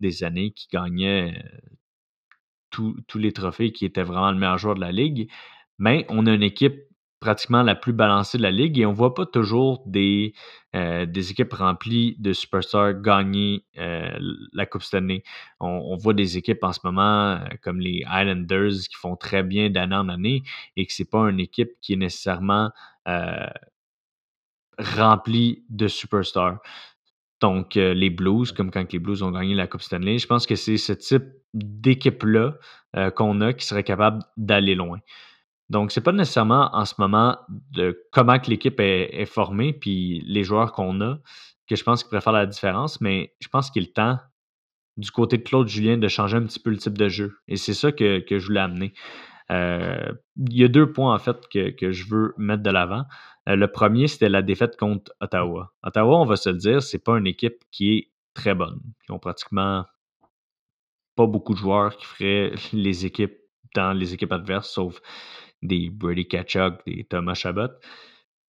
[0.00, 1.34] des années qui gagnait
[2.80, 5.30] euh, tous les trophées, qui était vraiment le meilleur joueur de la ligue.
[5.78, 6.89] Mais on a une équipe
[7.20, 10.32] pratiquement la plus balancée de la ligue et on voit pas toujours des,
[10.74, 14.10] euh, des équipes remplies de superstars gagner euh,
[14.52, 15.22] la Coupe cette année.
[15.60, 19.68] On, voit des équipes en ce moment euh, comme les Islanders qui font très bien
[19.68, 20.42] d'année en année
[20.76, 22.70] et que c'est pas une équipe qui est nécessairement
[24.78, 26.58] remplie de superstars.
[27.40, 30.54] Donc, les Blues, comme quand les Blues ont gagné la Coupe Stanley, je pense que
[30.54, 32.54] c'est ce type d'équipe-là
[33.16, 35.00] qu'on a qui serait capable d'aller loin.
[35.70, 37.38] Donc, c'est pas nécessairement en ce moment
[37.70, 41.18] de comment que l'équipe est, formée puis les joueurs qu'on a
[41.68, 44.18] que je pense qu'il pourrait faire la différence, mais je pense qu'il est temps
[44.96, 47.38] du côté de Claude Julien de changer un petit peu le type de jeu.
[47.46, 48.92] Et c'est ça que, je voulais amener.
[49.52, 53.04] Euh, il y a deux points en fait que, je veux mettre de l'avant.
[53.48, 55.72] Euh, le premier, c'était la défaite contre Ottawa.
[55.84, 58.80] Ottawa, on va se le dire, c'est pas une équipe qui est très bonne.
[59.08, 59.84] Ils ont pratiquement
[61.14, 63.36] pas beaucoup de joueurs qui feraient les équipes
[63.76, 65.00] dans les équipes adverses, sauf
[65.62, 67.70] des Brady Kachuk, des Thomas Chabot.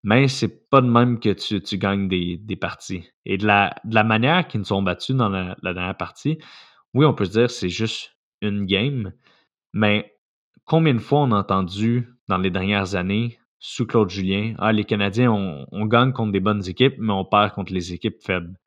[0.02, 3.04] Mais c'est pas de même que tu, tu gagnes des, des, parties.
[3.26, 6.38] Et de la, de la manière qu'ils nous sont battus dans la, dernière partie,
[6.94, 9.12] oui, on peut se dire c'est juste une game,
[9.74, 10.14] mais
[10.64, 14.84] combien de fois on a entendu dans les dernières années sous Claude Julien, ah, les
[14.84, 18.58] Canadiens, on, on gagne contre des bonnes équipes, mais on perd contre les équipes faibles.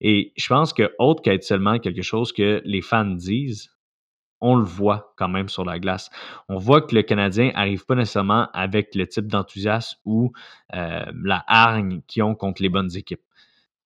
[0.00, 3.70] Et je pense que, autre qu'être seulement quelque chose que les fans disent,
[4.44, 6.10] on le voit quand même sur la glace.
[6.50, 10.32] On voit que le Canadien n'arrive pas nécessairement avec le type d'enthousiasme ou
[10.74, 13.22] euh, la hargne qu'ils ont contre les bonnes équipes.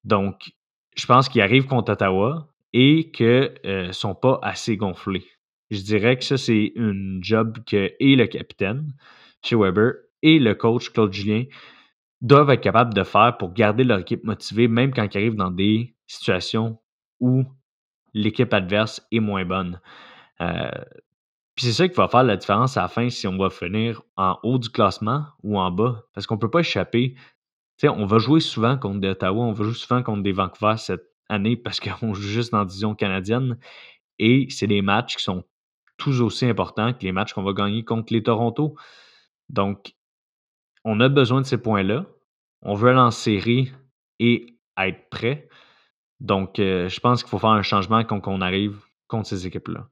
[0.02, 0.50] Donc,
[0.96, 3.26] je pense qu'ils arrivent contre Ottawa et qu'ils
[3.64, 5.24] ne euh, sont pas assez gonflés.
[5.70, 8.94] Je dirais que ça, c'est une job que et le capitaine
[9.44, 9.92] chez Weber
[10.22, 11.44] et le coach Claude Julien
[12.20, 15.52] doivent être capables de faire pour garder leur équipe motivée, même quand ils arrivent dans
[15.52, 16.80] des situations
[17.20, 17.44] où
[18.12, 19.80] l'équipe adverse est moins bonne.
[20.40, 20.70] Euh,
[21.58, 24.02] puis c'est ça qui va faire la différence à la fin si on va finir
[24.16, 26.04] en haut du classement ou en bas.
[26.14, 27.16] Parce qu'on ne peut pas échapper.
[27.82, 31.10] on va jouer souvent contre des Ottawa, on va jouer souvent contre des Vancouver cette
[31.28, 33.58] année parce qu'on joue juste dans division canadienne.
[34.20, 35.44] Et c'est des matchs qui sont
[35.96, 38.76] tous aussi importants que les matchs qu'on va gagner contre les Toronto.
[39.48, 39.94] Donc,
[40.84, 42.06] on a besoin de ces points-là.
[42.62, 43.72] On veut aller en série
[44.20, 45.48] et être prêt.
[46.20, 49.88] Donc, euh, je pense qu'il faut faire un changement quand on arrive contre ces équipes-là.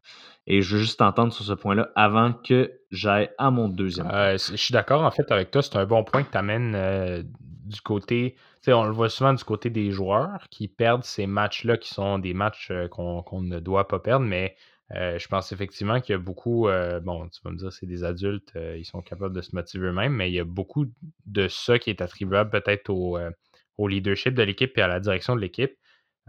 [0.46, 4.08] Et je veux juste t'entendre sur ce point-là avant que j'aille à mon deuxième.
[4.12, 5.62] Euh, je suis d'accord en fait avec toi.
[5.62, 8.36] C'est un bon point que tu amènes euh, du côté.
[8.68, 12.34] On le voit souvent du côté des joueurs qui perdent ces matchs-là qui sont des
[12.34, 14.56] matchs euh, qu'on ne doit pas perdre, mais
[14.90, 16.68] je pense effectivement qu'il y a beaucoup.
[17.02, 20.12] bon, tu vas me dire, c'est des adultes, ils sont capables de se motiver eux-mêmes,
[20.12, 20.86] mais il y a beaucoup
[21.26, 25.40] de ça qui est attribuable peut-être au leadership de l'équipe et à la direction de
[25.40, 25.76] l'équipe.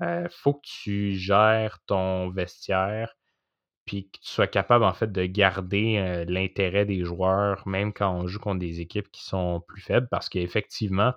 [0.01, 3.15] Il faut que tu gères ton vestiaire
[3.85, 8.27] puis que tu sois capable en fait de garder l'intérêt des joueurs, même quand on
[8.27, 11.13] joue contre des équipes qui sont plus faibles, parce qu'effectivement,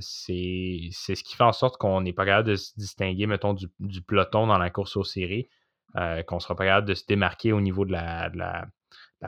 [0.00, 4.02] c'est ce qui fait en sorte qu'on n'est pas capable de se distinguer, mettons, du,
[4.02, 5.48] peloton dans la course aux séries,
[5.94, 8.66] qu'on ne sera pas capable de se démarquer au niveau de la,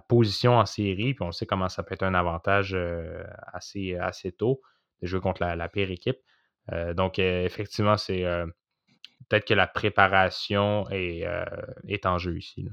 [0.08, 2.76] position en série, puis on sait comment ça peut être un avantage
[3.52, 4.60] assez, assez tôt
[5.00, 6.18] de jouer contre la, pire équipe.
[6.70, 8.24] Donc, effectivement, c'est
[9.32, 11.44] peut-être que la préparation est, euh,
[12.04, 12.68] en jeu ici.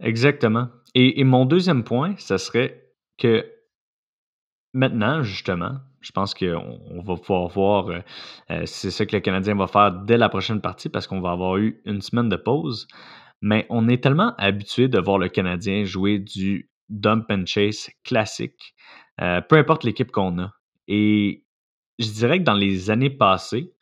[0.00, 0.68] Exactement.
[0.94, 3.46] Et, mon deuxième point, ce serait que
[4.72, 8.00] maintenant, justement, je pense qu'on va pouvoir voir, euh,
[8.50, 11.32] euh, c'est ça que le Canadien va faire dès la prochaine partie parce qu'on va
[11.32, 12.88] avoir eu une semaine de pause.
[13.42, 18.74] Mais on est tellement habitué de voir le Canadien jouer du dump and chase classique,
[19.18, 20.52] peu importe l'équipe qu'on a.
[20.88, 21.44] Et
[21.98, 23.72] je dirais que dans les années passées,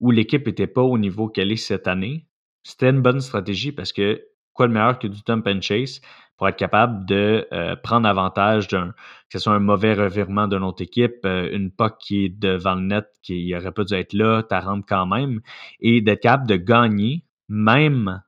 [0.00, 2.26] où l'équipe n'était pas au niveau qu'elle est cette année,
[2.62, 6.00] c'était une bonne stratégie parce que quoi de meilleur que du dump and chase
[6.36, 8.94] pour être capable de euh, prendre avantage d'un, que
[9.30, 12.82] ce soit un mauvais revirement de notre équipe, euh, une POC qui est devant le
[12.82, 15.40] net, qui n'aurait pas dû être là, tu rentres quand même,
[15.80, 18.22] et d'être capable de gagner, même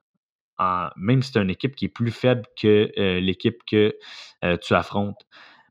[0.57, 3.95] en, même si c'est une équipe qui est plus faible que euh, l'équipe que
[4.61, 5.21] tu affrontes.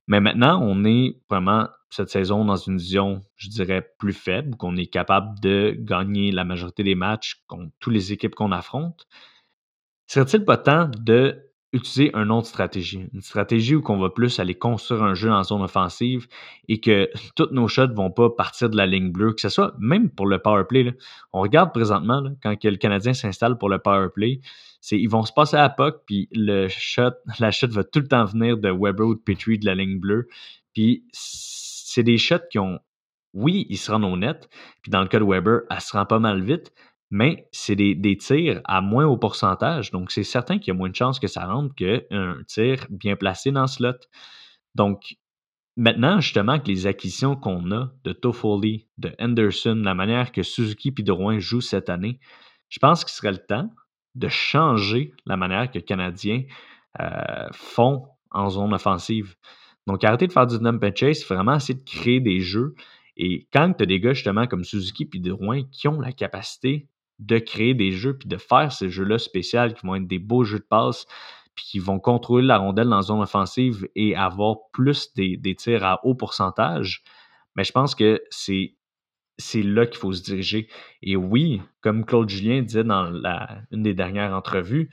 [0.06, 4.76] Mais maintenant, on est vraiment cette saison dans une vision, je dirais, plus faible, qu'on
[4.76, 9.06] est capable de gagner la majorité des matchs contre toutes les équipes qu'on affronte,
[10.06, 13.08] serait-il pas temps de utiliser une autre stratégie?
[13.12, 16.26] Une stratégie où on va plus aller construire un jeu en zone offensive
[16.68, 19.74] et que toutes nos shots vont pas partir de la ligne bleue, que ce soit
[19.78, 20.96] même pour le power play.
[21.32, 24.40] On regarde présentement quand le Canadien s'installe pour le power play,
[24.80, 28.00] c'est ils vont se passer à la puck, puis le shot, la shot va tout
[28.00, 30.28] le temps venir de Weber ou de Petrie de la ligne bleue.
[30.72, 31.04] Puis
[31.90, 32.78] c'est des shots qui ont,
[33.34, 34.48] oui, ils se rendent au net,
[34.82, 36.72] puis dans le cas de Weber, elle se rend pas mal vite,
[37.10, 39.90] mais c'est des, tirs à moins haut pourcentage.
[39.90, 43.16] Donc, c'est certain qu'il y a moins de chances que ça rentre qu'un tir bien
[43.16, 43.98] placé dans ce slot.
[44.76, 45.16] Donc,
[45.76, 50.94] maintenant, justement, avec les acquisitions qu'on a de Toffoli, de Henderson, la manière que Suzuki
[50.96, 52.20] et Drouin jouent cette année,
[52.68, 53.68] je pense qu'il serait le temps
[54.14, 56.44] de changer la manière que les Canadiens
[57.00, 59.34] euh, font en zone offensive.
[59.90, 62.76] Donc, arrêter de faire du dump and chase, vraiment essayer de créer des jeux.
[63.16, 66.88] Et quand tu as des gars justement comme Suzuki et Drouin qui ont la capacité
[67.18, 70.44] de créer des jeux puis de faire ces jeux-là spéciaux qui vont être des beaux
[70.44, 71.06] jeux de passe
[71.56, 75.84] puis qui vont contrôler la rondelle dans la zone offensive et avoir plus des, tirs
[75.84, 77.02] à haut pourcentage,
[77.56, 78.76] mais je pense que c'est
[79.38, 80.68] c'est là qu'il faut se diriger.
[81.02, 84.90] Et oui, comme Claude Julien disait dans la, une des dernières entrevues,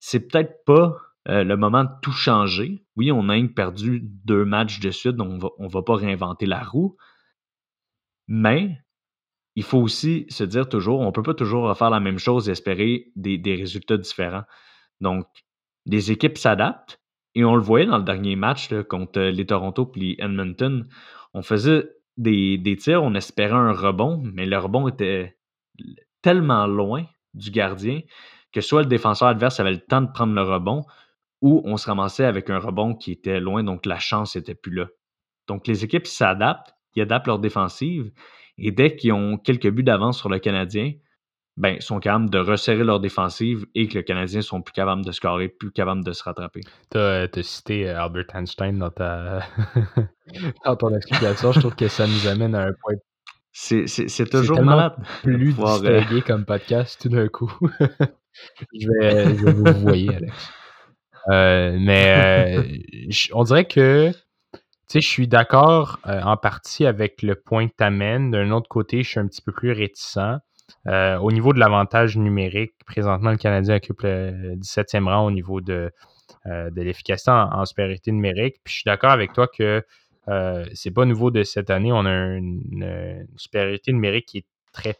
[0.00, 0.96] c'est peut-être pas
[1.28, 2.84] euh, le moment de tout changer.
[2.96, 6.62] Oui, on a perdu deux matchs de suite, donc on va, va pas réinventer la
[6.62, 6.96] roue.
[8.28, 8.78] Mais
[9.58, 12.48] il faut aussi se dire toujours, on ne peut pas toujours refaire la même chose
[12.48, 14.44] et espérer des, résultats différents.
[15.00, 15.26] Donc,
[15.84, 17.00] les équipes s'adaptent
[17.34, 20.86] et on le voyait dans le dernier match contre les Toronto et Edmonton.
[21.34, 25.36] On faisait des, tirs, on espérait un rebond, mais le rebond était
[26.22, 28.00] tellement loin du gardien
[28.52, 30.84] que soit le défenseur adverse avait le temps de prendre le rebond
[31.40, 34.74] ou on se ramassait avec un rebond qui était loin, donc la chance n'était plus
[34.74, 34.86] là.
[35.46, 38.10] Donc les équipes s'adaptent, ils adaptent leur défensive
[38.58, 40.92] et dès qu'ils ont quelques buts d'avance sur le Canadien,
[41.56, 45.04] ben, ils sont capables de resserrer leur défensive et que le Canadien sont plus capables
[45.04, 46.60] de scorer, plus capables de se rattraper.
[46.90, 49.40] Tu as, euh, cité euh, Albert Einstein dans, ta...
[50.64, 51.50] dans ton explication.
[51.52, 52.94] Je trouve que ça nous amène à un point.
[53.52, 54.94] C'est toujours malade.
[55.24, 57.52] Plus distingué comme podcast tout d'un coup.
[58.72, 60.52] je, vais, je, vais, vous voyer, Alex.
[61.28, 62.56] Euh, mais
[63.32, 64.12] on dirait que
[64.88, 68.30] sais, je suis d'accord euh, en partie avec le point que tu amènes.
[68.30, 70.18] D'un autre côté, je suis un petit peu plus réticent.
[70.86, 75.60] Euh, au niveau de l'avantage numérique, présentement, le Canadien occupe le 17e rang au niveau
[75.60, 75.90] de,
[76.46, 78.56] euh, de l'efficacité en, supériorité numérique.
[78.64, 79.82] Puis je suis d'accord avec toi que
[80.74, 81.90] c'est pas nouveau de cette année.
[81.92, 84.96] On a une, supériorité numérique qui est très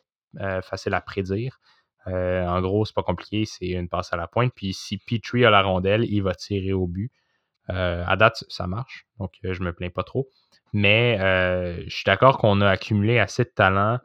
[0.62, 1.61] facile à prédire.
[2.09, 4.53] En gros, c'est pas compliqué, c'est une passe à la pointe.
[4.55, 7.12] Puis si Petrie a la rondelle, il va tirer au but.
[7.71, 10.29] Euh, à date, ça marche, donc euh, je me plains pas trop.
[10.73, 13.99] Mais euh, je suis d'accord qu'on a accumulé assez de talent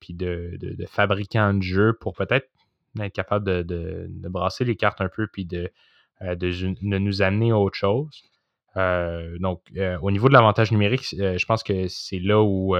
[0.00, 2.48] puis de, fabricants de jeux pour peut-être
[2.98, 5.70] être capable de, brasser les cartes un peu puis de,
[6.22, 8.22] de, nous amener à autre chose.
[8.74, 9.60] donc,
[10.00, 12.74] au niveau de l'avantage numérique, je pense que c'est là où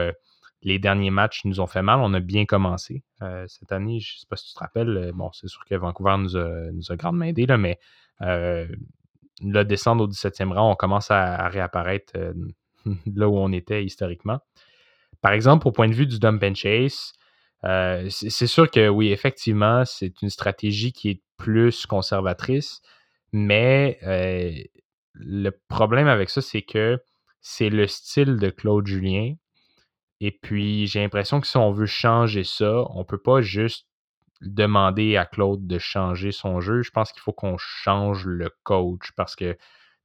[0.64, 2.00] les derniers matchs nous ont fait mal.
[2.00, 3.02] On a bien commencé
[3.46, 4.00] cette année.
[4.00, 5.12] Je ne sais pas si tu te rappelles.
[5.14, 7.78] bon, c'est sûr que Vancouver nous a, grandement aidé, là, mais
[9.42, 12.32] là, descendre au 17e rang, on commence à, réapparaître euh,
[13.14, 14.40] là où on était historiquement.
[15.20, 17.12] Par exemple, au point de vue du dump and chase,
[17.64, 22.82] euh, c'est sûr que oui, effectivement, c'est une stratégie qui est plus conservatrice,
[23.32, 24.52] mais euh,
[25.14, 27.02] le problème avec ça, c'est que
[27.40, 29.34] c'est le style de Claude Julien.
[30.26, 33.86] Et puis, j'ai l'impression que si on veut changer ça, on ne peut pas juste
[34.40, 36.80] demander à Claude de changer son jeu.
[36.80, 39.54] Je pense qu'il faut qu'on change le coach parce que,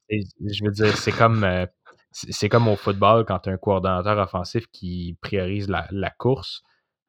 [0.09, 1.65] je veux dire, c'est comme, euh,
[2.11, 6.63] c'est comme au football quand tu as un coordonnateur offensif qui priorise la, course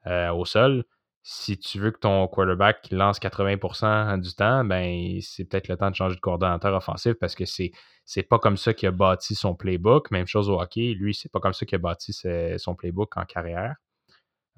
[0.06, 0.84] euh, au sol.
[1.22, 5.90] Si tu veux que ton quarterback lance 80% du temps, ben c'est peut-être le temps
[5.90, 7.72] de changer de coordonnateur offensif parce que c'est
[8.04, 10.10] c'est pas comme ça qu'il a bâti son playbook.
[10.10, 12.12] Même chose au hockey, lui, c'est pas comme ça qu'il a bâti
[12.58, 13.76] son playbook en carrière.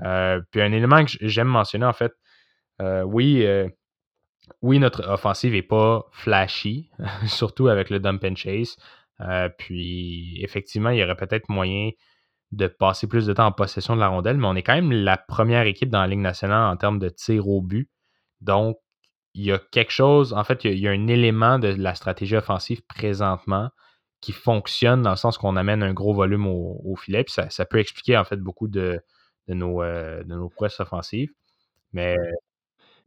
[0.04, 2.12] Euh, puis un élément que j'aime mentionner, en fait,
[2.80, 3.68] euh, oui, euh,
[4.62, 6.90] oui, notre offensive n'est pas flashy,
[7.26, 8.76] surtout avec le dump and chase.
[9.58, 11.90] Puis, effectivement, il y aurait peut-être moyen
[12.52, 14.92] de passer plus de temps en possession de la rondelle, mais on est quand même
[14.92, 17.90] la première équipe dans la Ligue nationale en termes de tir au but.
[18.40, 18.76] Donc,
[19.34, 22.36] il y a quelque chose, en fait, il y a, un élément de la stratégie
[22.36, 23.70] offensive présentement
[24.20, 27.24] qui fonctionne dans le sens qu'on amène un gros volume au, filet.
[27.24, 29.00] Puis ça, peut expliquer, en fait, beaucoup de,
[29.48, 31.30] nos, prouesses offensives.
[31.92, 32.16] Mais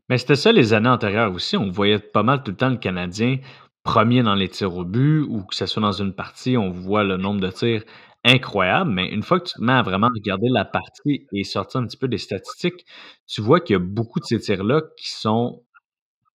[0.10, 1.58] mais c'était ça les années antérieures aussi.
[1.58, 3.40] On voyait pas mal tout le temps le Canadien
[3.86, 7.04] premier dans les tirs au but ou que ce soit dans une partie, on voit
[7.04, 7.84] le nombre de tirs
[8.26, 11.80] incroyable, mais une fois que tu te mets à vraiment regarder la partie et sortir
[11.82, 12.86] un petit peu des statistiques,
[13.28, 15.64] tu vois qu'il y a beaucoup de ces tirs-là qui sont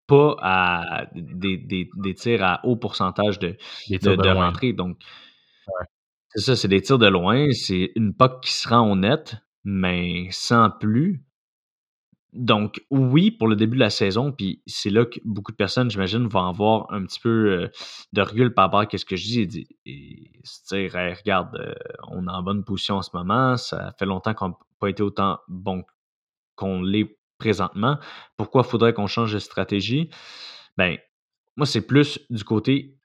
[0.06, 3.56] pas à des, des, des tirs à haut pourcentage de,
[3.90, 4.72] de, de, rentrée.
[4.72, 4.98] Donc,
[6.30, 9.36] c'est ça, c'est des tirs de loin, c'est une puck qui se rend au net,
[9.64, 11.24] mais sans plus.
[12.32, 15.90] Donc, oui, pour le début de la saison, puis c'est là que beaucoup de personnes,
[15.90, 17.68] j'imagine, vont avoir un petit peu euh,
[18.12, 21.74] de recul par rapport à ce que je dis et, se dire regarde, euh,
[22.08, 25.02] on est en bonne position en ce moment, ça fait longtemps qu'on n'a pas été
[25.02, 25.84] autant bon
[26.54, 27.98] qu'on l'est présentement.
[28.36, 30.10] Pourquoi faudrait qu'on change de stratégie?
[30.76, 30.98] Ben,
[31.56, 33.00] moi, c'est plus du côté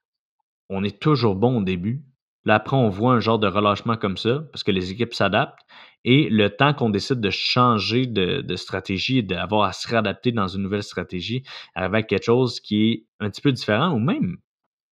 [0.68, 2.04] on est toujours bon au début.
[2.46, 5.58] Là, après, on voit un genre de relâchement comme ça, parce que les équipes s'adaptent.
[6.04, 10.46] Et le temps qu'on décide de changer de, stratégie et d'avoir à se réadapter dans
[10.46, 11.42] une nouvelle stratégie,
[11.74, 14.36] avec quelque chose qui est un petit peu différent, ou même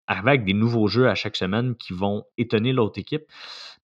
[0.09, 3.23] avec des nouveaux jeux à chaque semaine qui vont étonner l'autre équipe,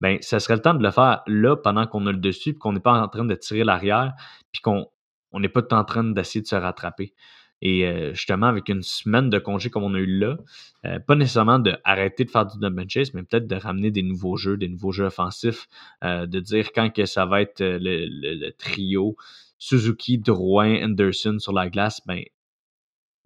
[0.00, 2.58] ben, ça serait le temps de le faire là pendant qu'on a le dessus, puis
[2.58, 4.14] qu'on n'est pas en train de tirer l'arrière,
[4.50, 4.90] puis qu'on
[5.32, 7.14] n'est pas en train d'essayer de se rattraper.
[7.62, 10.38] Et euh, justement, avec une semaine de congé comme on a eu là,
[10.86, 14.36] euh, pas nécessairement d'arrêter de faire du double chase, mais peut-être de ramener des nouveaux
[14.36, 15.68] jeux, des nouveaux jeux offensifs,
[16.02, 19.16] euh, de dire quand que ça va être le, trio
[19.58, 22.22] Suzuki, Drouin, Anderson sur la glace, ben,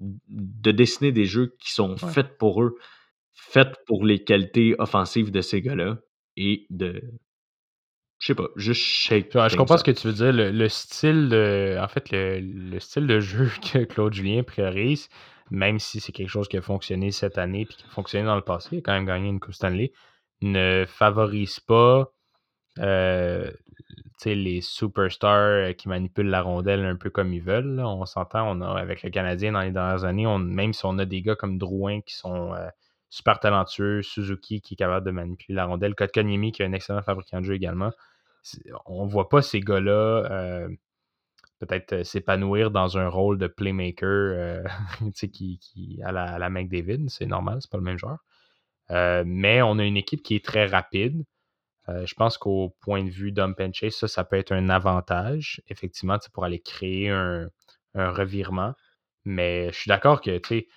[0.01, 2.77] de dessiner des jeux qui sont faits pour eux,
[3.33, 5.99] faits pour les qualités offensives de ces gars-là
[6.37, 7.03] et de
[8.25, 9.33] je sais pas, juste shake.
[9.35, 10.33] je comprends ce que tu veux dire.
[10.33, 11.77] Le, style de.
[11.79, 15.11] En fait, le, style de jeu que Claude Julien priorise,
[15.51, 18.37] même si c'est quelque chose qui a fonctionné cette année et qui a fonctionné dans
[18.37, 19.93] le passé, il a quand même gagné une Coupe Stanley,
[20.41, 22.15] ne favorise pas
[22.79, 23.51] euh,
[24.25, 27.79] les superstars qui manipulent la rondelle un peu comme ils veulent.
[27.81, 30.97] On s'entend, on a avec le Canadien dans les dernières années, on, même si on
[30.97, 32.69] a des gars comme Drouin qui sont euh,
[33.11, 37.03] super talentueux, Suzuki qui est capable de manipuler la rondelle, Kotkaniemi qui est un excellent
[37.03, 37.91] fabricant de jeu également
[38.87, 39.91] on voit pas ces gars-là
[40.31, 40.69] euh,
[41.61, 44.63] peut-être euh, s'épanouir dans un rôle de playmaker euh,
[45.15, 47.09] qui, qui, à, la, à la McDavid.
[47.09, 48.19] C'est normal, c'est pas le même genre.
[48.91, 51.25] mais on a une équipe qui est très rapide.
[51.89, 56.19] je pense qu'au point de vue and chase, ça, ça peut être un avantage, effectivement,
[56.33, 57.49] pour aller créer un,
[57.95, 58.75] un, revirement.
[59.25, 60.69] Mais je suis d'accord que, tu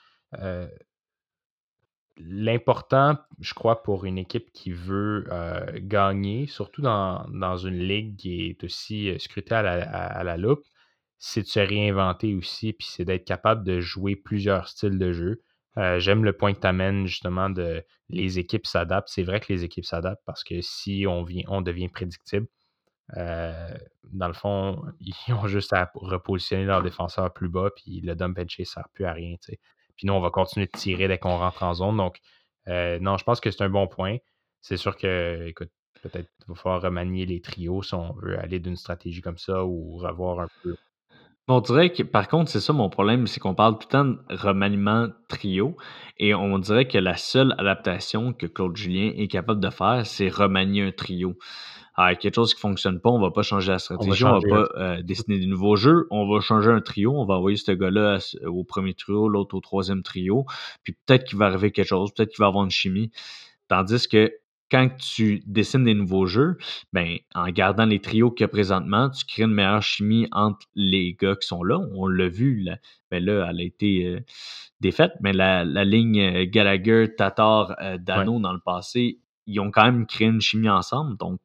[2.20, 8.48] l'important, je crois, pour une équipe qui veut euh, gagner, surtout dans, une ligue qui
[8.48, 10.64] est aussi euh, scrutée à la, loupe,
[11.18, 15.42] c'est de se réinventer aussi, puis c'est d'être capable de jouer plusieurs styles de jeu.
[15.78, 19.10] Euh, j'aime le point que tu amènes justement de les équipes s'adaptent.
[19.10, 22.48] C'est vrai que les équipes s'adaptent parce que si on, vient, on devient prédictible,
[23.16, 28.38] dans le fond, ils ont juste à repositionner leur défenseur plus bas, puis le dump
[28.40, 29.36] and chase ne sert plus à rien.
[29.98, 31.98] Puis nous, on va continuer de tirer dès qu'on rentre en zone.
[31.98, 32.20] Donc,
[32.68, 34.18] euh, non, je pense que c'est un bon point.
[34.62, 35.72] C'est sûr que, écoute,
[36.02, 39.66] peut-être qu'il va falloir remanier les trios si on veut aller d'une stratégie comme ça
[39.66, 40.76] ou revoir un peu.
[41.50, 44.06] On dirait que, par contre, c'est ça mon problème, c'est qu'on parle tout le temps
[44.06, 45.78] de remaniement trio
[46.18, 50.28] et on dirait que la seule adaptation que Claude Julien est capable de faire, c'est
[50.28, 51.38] remanier un trio
[52.20, 55.02] quelque chose qui fonctionne pas, on va pas changer la stratégie, on va, pas euh,
[55.02, 58.64] dessiner des nouveaux jeux, on va changer un trio, on va envoyer ce gars-là au
[58.64, 60.46] premier trio, l'autre au troisième trio,
[60.84, 63.12] puis peut-être qu'il va arriver quelque chose, peut-être qu'il va avoir une chimie.
[63.68, 64.32] Tandis que
[64.70, 66.58] quand tu dessines des nouveaux jeux,
[66.94, 70.68] ben, en gardant les trios qu'il y a présentement, tu crées une meilleure chimie entre
[70.76, 71.80] les gars qui sont là.
[71.96, 72.78] On l'a vu, là,
[73.10, 74.20] ben là, elle a été euh,
[74.82, 80.06] défaite, mais la, ligne euh, Gallagher, Tatar, Dano dans le passé, ils ont quand même
[80.06, 81.18] créé une chimie ensemble.
[81.18, 81.40] Donc,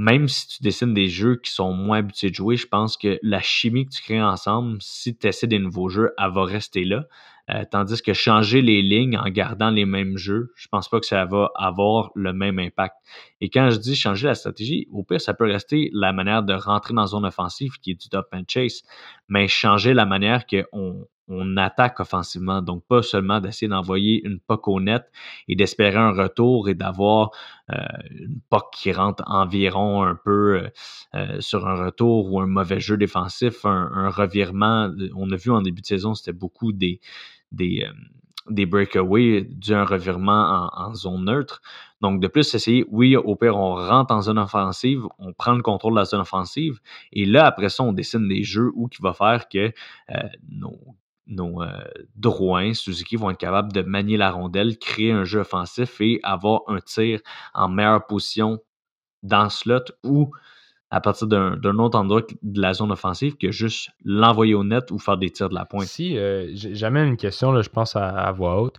[0.00, 3.18] même si tu dessines des jeux qui sont moins habitués de jouer, je pense que
[3.22, 6.86] la chimie que tu crées ensemble, si tu essaies des nouveaux jeux, elle va rester
[6.86, 7.04] là.
[7.50, 11.06] Euh, tandis que changer les lignes en gardant les mêmes jeux, je pense pas que
[11.06, 12.94] ça va avoir le même impact.
[13.42, 16.54] Et quand je dis changer la stratégie, au pire, ça peut rester la manière de
[16.54, 18.80] rentrer dans zone offensive qui est du top and chase,
[19.28, 22.60] mais changer la manière qu'on on attaque offensivement.
[22.60, 25.10] Donc, pas seulement d'essayer d'envoyer une POC au net
[25.48, 27.30] et d'espérer un retour et d'avoir
[27.72, 27.76] euh,
[28.10, 30.68] une POC qui rentre environ un peu euh,
[31.14, 34.90] euh, sur un retour ou un mauvais jeu défensif, un, revirement.
[35.14, 37.00] On a vu en début de saison, c'était beaucoup des,
[38.48, 41.62] breakaways dû à un revirement en, zone neutre.
[42.00, 45.62] Donc, de plus, essayer, oui, au pire, on rentre en zone offensive, on prend le
[45.62, 46.80] contrôle de la zone offensive,
[47.12, 49.70] et là, après ça, on dessine des jeux où qui va faire que
[50.48, 50.96] nos
[51.30, 51.68] nos euh,
[52.16, 56.62] Drouin, Suzuki vont être capables de manier la rondelle, créer un jeu offensif et avoir
[56.66, 57.20] un tir
[57.54, 58.58] en meilleure position
[59.22, 60.30] dans le slot ou
[60.90, 64.98] à partir d'un autre endroit de la zone offensive que juste l'envoyer au net ou
[64.98, 65.86] faire des tirs de la pointe.
[65.86, 68.78] Si, euh, j'amène une question, je pense à, voix haute.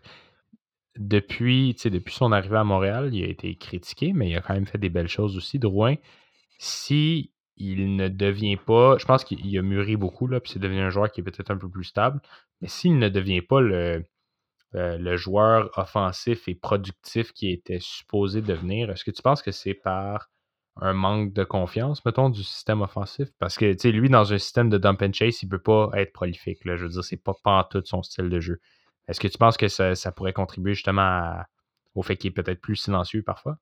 [0.98, 4.66] depuis, depuis son arrivée à Montréal, il a été critiqué, mais il a quand même
[4.66, 5.58] fait des belles choses aussi.
[5.58, 5.96] Drouin,
[6.60, 10.82] si il ne devient pas, je pense qu'il a mûri beaucoup, là, puis c'est devenu
[10.82, 12.22] un joueur qui est peut-être un peu plus stable,
[12.62, 14.06] mais s'il ne devient pas le,
[14.76, 19.74] euh, joueur offensif et productif qui était supposé devenir, est-ce que tu penses que c'est
[19.74, 20.30] par
[20.78, 23.30] un manque de confiance, mettons, du système offensif?
[23.40, 25.60] Parce que, tu sais, lui, dans un système de dump and chase, il ne peut
[25.60, 26.64] pas être prolifique.
[26.66, 26.78] Là.
[26.78, 27.34] Je veux dire, c'est pas
[27.70, 28.62] tout son style de jeu.
[29.08, 31.44] Est-ce que tu penses que ça, pourrait contribuer justement
[31.96, 33.58] au fait qu'il est peut-être plus silencieux parfois?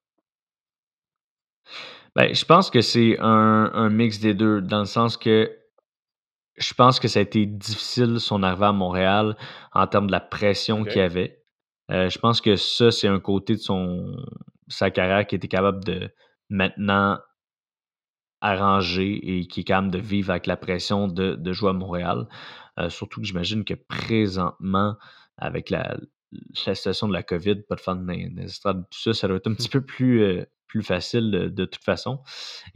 [2.16, 5.56] Ben, je pense que c'est un, mix des deux, dans le sens que
[6.58, 9.38] je pense que ça a été difficile son arrivée à Montréal
[9.74, 11.42] en termes de la pression qu'il qu'il avait.
[11.92, 14.16] Euh, je pense que ça, c'est un côté de son
[14.68, 16.12] sa carrière qui était capable de
[16.50, 17.20] maintenant
[18.42, 22.28] arranger et qui est capable de vivre avec la pression de, jouer à Montréal.
[22.80, 24.96] Euh, surtout que j'imagine que présentement,
[25.38, 25.98] avec la,
[26.54, 29.82] situation de la COVID, pas de fan tout ça, ça doit être un petit peu
[29.82, 32.22] plus, euh, plus facile de, toute façon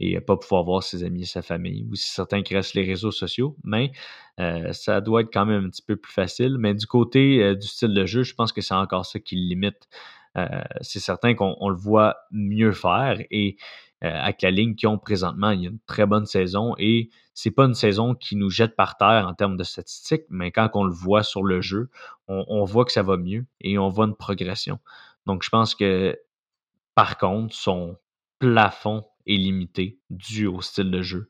[0.00, 1.86] et pas pouvoir voir ses amis et sa famille.
[1.90, 3.92] Ou si certains qui restent les réseaux sociaux, mais
[4.40, 6.58] euh, ça doit être quand même un petit peu plus facile.
[6.58, 9.36] Mais du côté euh, du style de jeu, je pense que c'est encore ça qui
[9.36, 9.88] limite.
[10.36, 10.46] Euh,
[10.80, 13.56] c'est certain qu'on le voit mieux faire et
[14.02, 17.50] avec la ligne qu'ils ont présentement, il y a une très bonne saison et c'est
[17.50, 20.84] pas une saison qui nous jette par terre en termes de statistiques, mais quand on
[20.84, 21.88] le voit sur le jeu,
[22.28, 24.78] on voit que ça va mieux et on voit une progression.
[25.24, 26.18] Donc, je pense que
[26.94, 27.96] par contre, son
[28.38, 31.28] plafond est limité dû au style de jeu.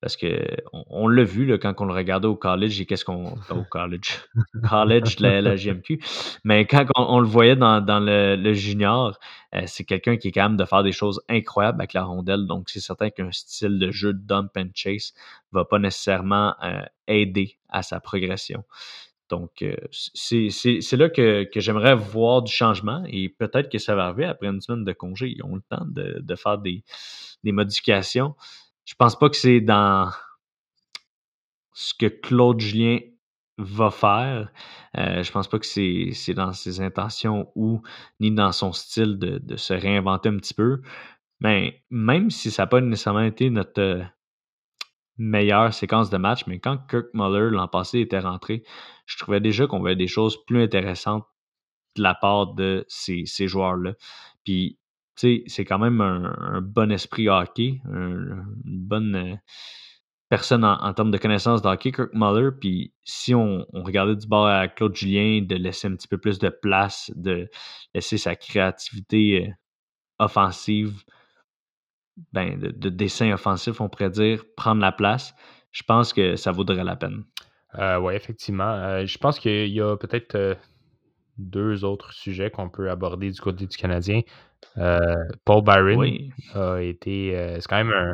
[0.00, 3.38] Parce que on, l'a vu là, quand on le regardait au college et qu'est-ce qu'on.
[3.48, 4.20] Au college.
[4.68, 5.98] college de la, GMQ.
[6.44, 9.18] Mais quand on, le voyait dans, le, junior,
[9.54, 12.46] euh, c'est quelqu'un qui est capable de faire des choses incroyables avec la rondelle.
[12.46, 15.14] Donc, c'est certain qu'un style de jeu de dump and chase
[15.52, 18.62] ne va pas nécessairement euh, aider à sa progression.
[19.30, 24.26] Donc, euh, c'est là que, j'aimerais voir du changement et peut-être que ça va arriver
[24.26, 25.28] après une semaine de congé.
[25.34, 26.84] Ils ont le temps de, faire des,
[27.44, 28.34] modifications.
[28.84, 30.10] Je pense pas que c'est dans
[31.72, 32.98] ce que Claude Julien
[33.56, 34.52] va faire.
[34.98, 37.80] Euh, je pense pas que c'est dans ses intentions ou
[38.20, 40.82] ni dans son style de, de, se réinventer un petit peu.
[41.40, 44.04] Mais même si ça n'a pas nécessairement été notre,
[45.16, 48.64] meilleure séquence de match, mais quand Kirk Muller l'an passé était rentré,
[49.06, 51.24] je trouvais déjà qu'on voyait des choses plus intéressantes
[51.96, 53.94] de la part de ces, joueurs-là.
[54.44, 54.78] Puis,
[55.16, 59.36] tu sais, c'est quand même un, bon esprit hockey, une bonne euh,
[60.28, 62.50] personne en, termes de connaissances de hockey, Kirk Muller.
[62.60, 66.18] Puis, si on, on, regardait du bord à Claude Julien, de laisser un petit peu
[66.18, 67.48] plus de place, de
[67.94, 69.52] laisser sa créativité euh,
[70.18, 71.04] offensive
[72.32, 75.34] ben, de, dessin offensif, on pourrait dire, prendre la place,
[75.72, 77.24] je pense que ça vaudrait la peine.
[77.78, 78.70] Euh, oui, effectivement.
[78.70, 80.54] Euh, je pense qu'il y a peut-être euh,
[81.38, 84.20] deux autres sujets qu'on peut aborder du côté du Canadien.
[85.44, 86.08] Paul Byron
[86.54, 87.56] a été.
[87.60, 88.12] c'est quand même un.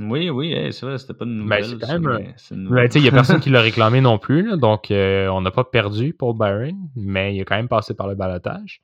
[0.00, 1.80] Oui, oui, c'est vrai, c'était pas une ben, nouvelle.
[1.80, 5.50] c'est quand même Il n'y a personne qui l'a réclamé non plus, donc on n'a
[5.50, 8.80] pas perdu Paul Byron, mais il a quand même passé par le balotage.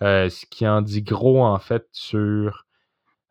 [0.00, 2.65] ce qui en dit gros, en fait, sur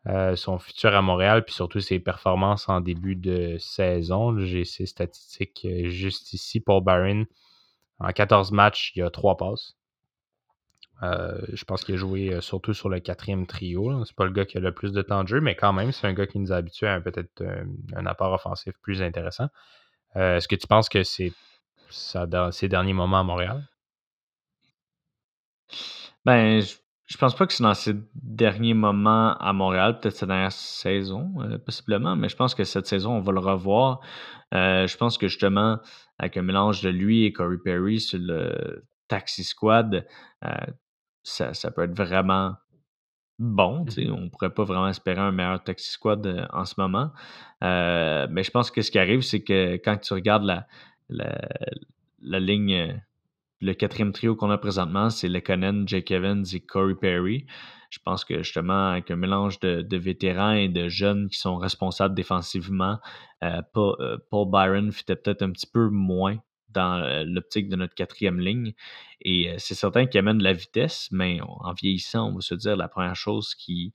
[0.08, 4.38] euh, son futur à Montréal, puis surtout ses performances en début de saison.
[4.38, 6.60] J'ai ses statistiques euh, juste ici.
[6.60, 7.26] Paul Barron,
[7.98, 9.76] en 14 matchs, il a 3 passes.
[11.02, 14.04] Euh, je pense qu'il a joué surtout sur le quatrième trio.
[14.04, 15.90] C'est pas le gars qui a le plus de temps de jeu, mais quand même,
[15.90, 17.44] c'est un gars qui nous a à peut-être
[17.96, 19.48] un, apport offensif plus intéressant.
[20.14, 21.32] Est-ce que tu penses que c'est
[21.90, 23.68] ses derniers moments à Montréal?
[26.24, 26.76] Ben, je
[27.16, 31.58] pense pas que c'est dans ces derniers moments à Montréal, peut-être cette dernière saison, euh,
[31.58, 34.00] possiblement, mais je pense que cette saison, on va le revoir.
[34.54, 35.78] Euh, je pense que justement,
[36.18, 40.04] avec un mélange de lui et Corey Perry sur le Taxi Squad,
[40.44, 40.48] euh,
[41.22, 42.54] ça, ça, peut être vraiment
[43.38, 43.84] bon.
[43.84, 44.10] Mm-hmm.
[44.10, 47.12] On ne pourrait pas vraiment espérer un meilleur Taxi Squad en ce moment.
[47.60, 50.66] mais je pense que ce qui arrive, c'est que quand tu regardes la,
[51.08, 51.38] la,
[52.20, 53.00] la ligne
[53.60, 57.46] le quatrième trio qu'on a présentement, c'est Lekonen, Jake Evans et Corey Perry.
[57.90, 62.14] Je pense que justement, avec un mélange de, vétérans et de jeunes qui sont responsables
[62.14, 62.98] défensivement,
[63.42, 66.36] euh, euh, Paul, Byron fitait peut-être un petit peu moins
[66.68, 68.74] dans euh, l'optique de notre quatrième ligne.
[69.22, 72.76] Et c'est certain qu'il amène de la vitesse, mais en vieillissant, on va se dire
[72.76, 73.94] la première chose qui,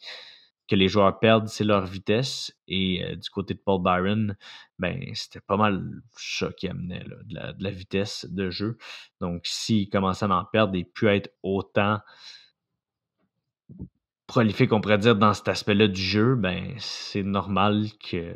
[0.71, 2.57] que les joueurs perdent, c'est leur vitesse.
[2.69, 4.37] Et euh, du côté de Paul Byron,
[4.79, 5.83] ben, c'était pas mal
[6.15, 8.77] ça qui amenait de, la, vitesse de jeu.
[9.19, 11.99] Donc, s'il commençait à en perdre et plus être autant
[14.27, 18.33] prolifique, on pourrait dire, dans cet aspect-là du jeu, ben, c'est normal que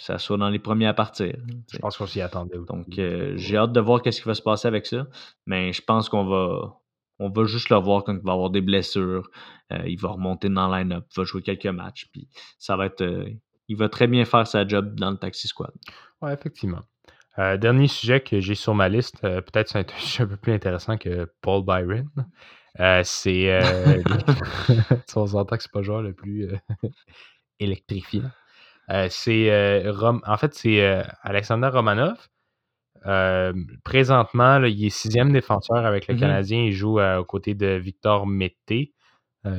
[0.00, 1.36] ça soit dans les premiers à partir.
[1.72, 2.58] Je pense qu'on s'y attendait.
[2.66, 5.06] Donc, euh, j'ai hâte de voir ce qui va se passer avec ça.
[5.46, 6.80] Mais je pense qu'on va
[7.18, 9.28] on va juste le voir quand il va avoir des blessures.
[9.72, 12.86] Euh, il va remonter dans le line-up, il va jouer quelques matchs, puis ça va
[12.86, 13.02] être.
[13.02, 13.28] Euh,
[13.68, 15.72] il va très bien faire sa job dans le taxi squad.
[16.22, 16.82] Oui, effectivement.
[17.36, 20.96] dernier sujet que j'ai sur ma liste, peut-être c'est un sujet un peu plus intéressant
[20.96, 22.08] que Paul Byron.
[23.04, 23.60] c'est.
[25.16, 26.48] on s'entend que c'est pas le joueur le plus
[27.58, 28.30] électrifiant.
[29.10, 29.84] c'est.
[30.00, 32.16] en fait, c'est Alexander Romanov
[33.84, 36.62] présentement, il est sixième défenseur avec le mmh Canadien.
[36.64, 38.92] Il joue aux côtés de Victor Mété,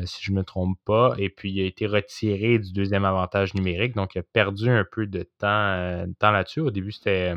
[0.05, 1.13] si je ne me trompe pas.
[1.17, 3.95] Et puis, il a été retiré du deuxième avantage numérique.
[3.95, 6.59] Donc, il a perdu un peu de temps, temps là-dessus.
[6.59, 7.33] Au début, c'était,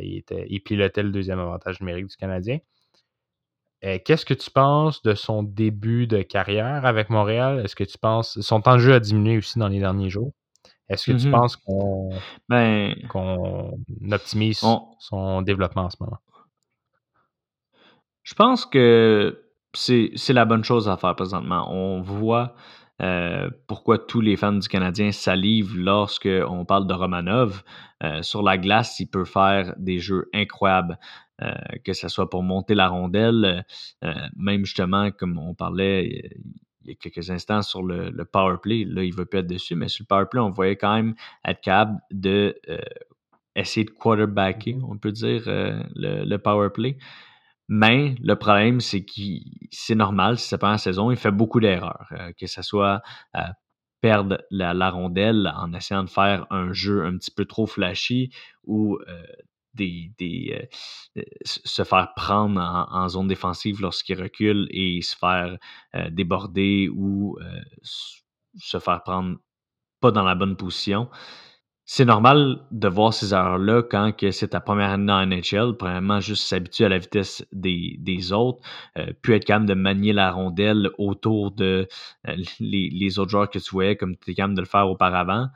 [0.00, 2.58] il, était, il pilotait le deuxième avantage numérique du Canadien.
[3.82, 7.60] Qu'est-ce que tu penses de son début de carrière avec Montréal?
[7.64, 8.40] Est-ce que tu penses.
[8.40, 10.32] Son temps de jeu a diminué aussi dans les derniers jours?
[10.88, 12.10] Est-ce que tu mmh penses qu'on
[12.48, 12.94] ben,
[14.12, 14.64] optimise
[14.98, 16.18] son développement en ce moment?
[18.22, 21.70] Je pense que c'est la bonne chose à faire présentement.
[21.72, 22.54] On voit
[23.02, 27.62] euh, pourquoi tous les fans du Canadien salivent lorsqu'on parle de Romanov.
[28.02, 30.98] Euh, sur la glace, il peut faire des jeux incroyables,
[31.42, 31.52] euh,
[31.84, 33.64] que ce soit pour monter la rondelle,
[34.36, 36.30] même justement, comme on parlait,
[36.86, 38.84] il y a quelques instants sur le, power play.
[38.84, 40.94] Là, il ne veut plus être dessus, mais sur le power play, on voyait quand
[40.94, 41.14] même
[41.44, 42.78] être capable de euh,
[43.54, 44.90] essayer de quarterbacker, mm-hmm.
[44.90, 46.98] on peut dire, euh, le, power play.
[47.68, 49.12] Mais le problème, c'est que
[49.70, 52.06] c'est normal, si c'est pas la saison, il fait beaucoup d'erreurs.
[52.12, 53.02] Euh, que ce soit
[54.00, 58.30] perdre la, rondelle en essayant de faire un jeu un petit peu trop flashy
[58.64, 58.98] ou
[59.76, 60.68] des,
[61.16, 65.56] euh, se faire prendre en, zone défensive lorsqu'il recule et se faire
[65.94, 69.36] euh, déborder ou euh, se faire prendre
[70.00, 71.08] pas dans la bonne position.
[71.88, 75.76] C'est normal de voir ces erreurs-là quand c'est ta première année la NHL.
[75.78, 78.60] Premièrement, juste s'habituer à la vitesse des, autres,
[79.22, 81.86] puis être capable de manier la rondelle autour de
[82.58, 85.46] les, autres joueurs que tu voyais comme tu étais capable de le faire auparavant.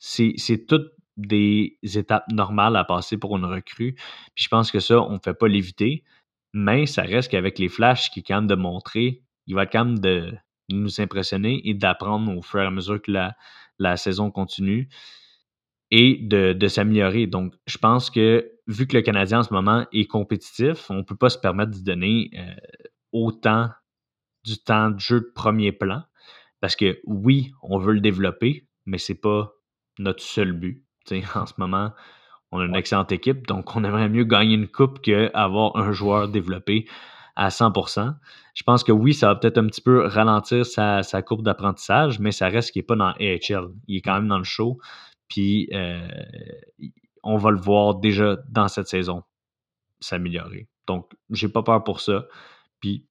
[0.00, 0.82] C'est tout
[1.16, 3.94] des étapes normales à passer pour une recrue.
[4.34, 6.04] Puis je pense que ça, on ne fait pas l'éviter,
[6.52, 9.84] mais ça reste qu'avec les flashs qui est quand même de montrer, il va quand
[9.84, 10.32] même de
[10.68, 13.36] nous impressionner et d'apprendre au fur et à mesure que la,
[13.78, 14.88] la saison continue
[15.90, 17.26] et de, s'améliorer.
[17.26, 21.02] Donc, je pense que vu que le Canadien en ce moment est compétitif, on ne
[21.02, 22.54] peut pas se permettre de donner euh,
[23.12, 23.70] autant
[24.44, 26.02] du temps de jeu de premier plan.
[26.60, 29.52] Parce que oui, on veut le développer, mais ce n'est pas
[29.98, 30.85] notre seul but
[31.34, 31.92] en ce moment,
[32.52, 36.28] on a une excellente équipe, donc on aimerait mieux gagner une coupe qu'avoir un joueur
[36.28, 36.86] développé
[37.34, 38.14] à 100%.
[38.54, 42.32] Je pense que oui, ça va peut-être un petit peu ralentir sa, courbe d'apprentissage, mais
[42.32, 43.68] ça reste qu'il n'est pas dans AHL.
[43.86, 44.78] Il est quand même dans le show.
[45.28, 46.08] Puis euh,
[47.22, 49.22] on va le voir déjà dans cette saison
[50.00, 50.68] s'améliorer.
[50.86, 52.26] Donc, j'ai pas peur pour ça.
[52.80, 53.06] Puis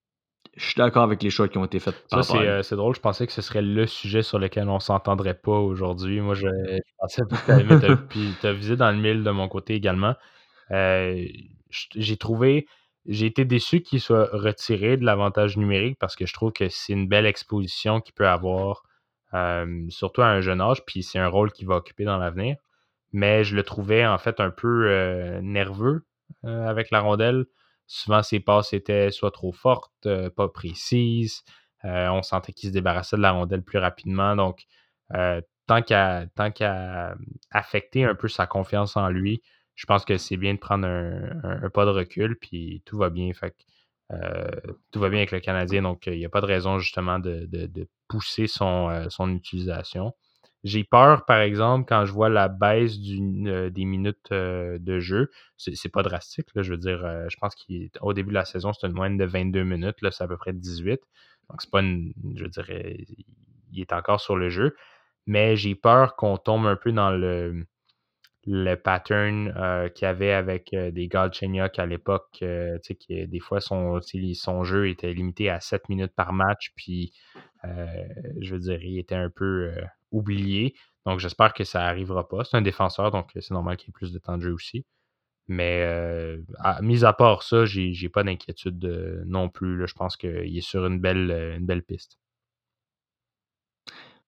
[0.55, 1.95] je suis d'accord avec les choix qui ont été faits.
[2.09, 2.95] Ça, euh, c'est, drôle.
[2.95, 6.21] Je pensais que ce serait le sujet sur lequel on s'entendrait pas aujourd'hui.
[6.21, 6.47] Moi, je,
[6.97, 10.15] pensais que tu as visé dans le mille de mon côté également.
[10.71, 11.25] Euh,
[11.69, 12.67] j'ai trouvé,
[13.05, 16.93] j'ai été déçu qu'il soit retiré de l'avantage numérique parce que je trouve que c'est
[16.93, 18.83] une belle exposition qu'il peut avoir,
[19.33, 22.55] euh, surtout à un jeune âge, puis c'est un rôle qu'il va occuper dans l'avenir.
[23.11, 26.05] Mais je le trouvais en fait un peu nerveux
[26.43, 27.45] avec la rondelle.
[27.87, 31.43] Souvent, ses passes étaient soit trop fortes, euh, pas précises.
[31.83, 34.35] Euh, on sentait qu'il se débarrassait de la rondelle plus rapidement.
[34.35, 34.65] Donc,
[35.13, 36.25] euh, tant qu'à
[37.51, 39.41] affecter un peu sa confiance en lui,
[39.75, 43.31] je pense que c'est bien de prendre un, pas de recul, puis tout va bien.
[44.91, 47.87] Tout va bien avec le Canadien, donc il n'y a pas de raison justement de,
[48.07, 50.13] pousser son utilisation.
[50.65, 52.95] J'ai peur, par exemple, quand je vois la baisse
[53.45, 55.29] euh, des minutes euh, de jeu.
[55.57, 58.87] C'est pas drastique, je veux dire, euh, je pense qu'au début de la saison, c'était
[58.87, 60.99] une moyenne de 22 minutes, là, c'est à peu près 18.
[61.49, 62.13] Donc, c'est pas une.
[62.35, 62.97] Je dirais,
[63.73, 64.75] il est encore sur le jeu.
[65.27, 67.65] Mais j'ai peur qu'on tombe un peu dans le,
[68.45, 72.27] le pattern qu'il y avait avec des Galchenyuk à l'époque.
[72.39, 72.47] tu
[72.83, 73.99] sais, des fois, son,
[74.33, 76.71] son jeu était limité à 7 minutes par match.
[76.75, 77.13] Puis,
[77.63, 79.71] je veux dire, il était un peu
[80.11, 80.75] oublié.
[81.05, 82.43] Donc, j'espère que ça n'arrivera pas.
[82.43, 84.85] C'est un défenseur, donc c'est normal qu'il ait plus de temps de jeu aussi.
[85.47, 89.87] Mais, euh, à, mis à part ça, j'ai pas d'inquiétude euh, non plus.
[89.87, 92.17] Je pense qu'il est sur euh, une belle piste.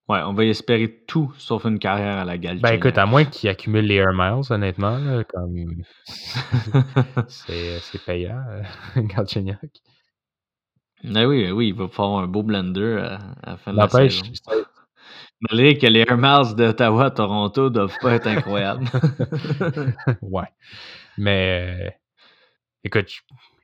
[0.09, 2.63] Ouais, on va y espérer tout sauf une carrière à la Galchenyuk.
[2.63, 5.83] Ben écoute, à moins qu'il accumule les Air Miles, honnêtement, comme
[7.27, 8.41] c'est payant,
[8.95, 9.81] Galchenyuk.
[11.03, 13.19] Ben oui, oui, il va faire un beau blender à,
[13.51, 14.23] la fin de la saison.
[15.41, 18.85] Malgré que les Air Miles d'Ottawa à Toronto doivent pas être incroyables.
[20.21, 20.47] ouais.
[21.17, 21.89] Mais euh,
[22.83, 23.09] écoute,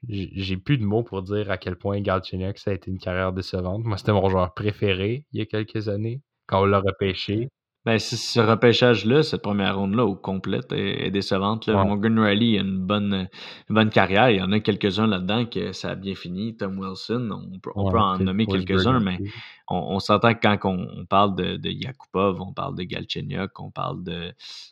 [0.07, 2.99] j'ai j'ai plus de mots pour dire à quel point Galchenyuk, ça a été une
[2.99, 3.83] carrière décevante.
[3.85, 7.49] Moi, c'était mon joueur préféré il y a quelques années, quand on l'a repêché.
[7.85, 11.67] Ben, ce repêchage-là, cette première ronde-là au complète est, est décevante.
[11.67, 11.75] Là.
[11.81, 11.83] Ouais.
[11.85, 13.27] Morgan Riley a une bonne,
[13.69, 14.29] une bonne carrière.
[14.29, 16.55] Il y en a quelques-uns là-dedans que ça a bien fini.
[16.55, 19.19] Tom Wilson, on peut, on Ouais, peut en nommer quelques-uns, mais
[19.67, 23.59] on, on s'entend que quand on, on parle de, de Yakupov, on parle de Galchenyuk,
[23.59, 24.31] on parle de...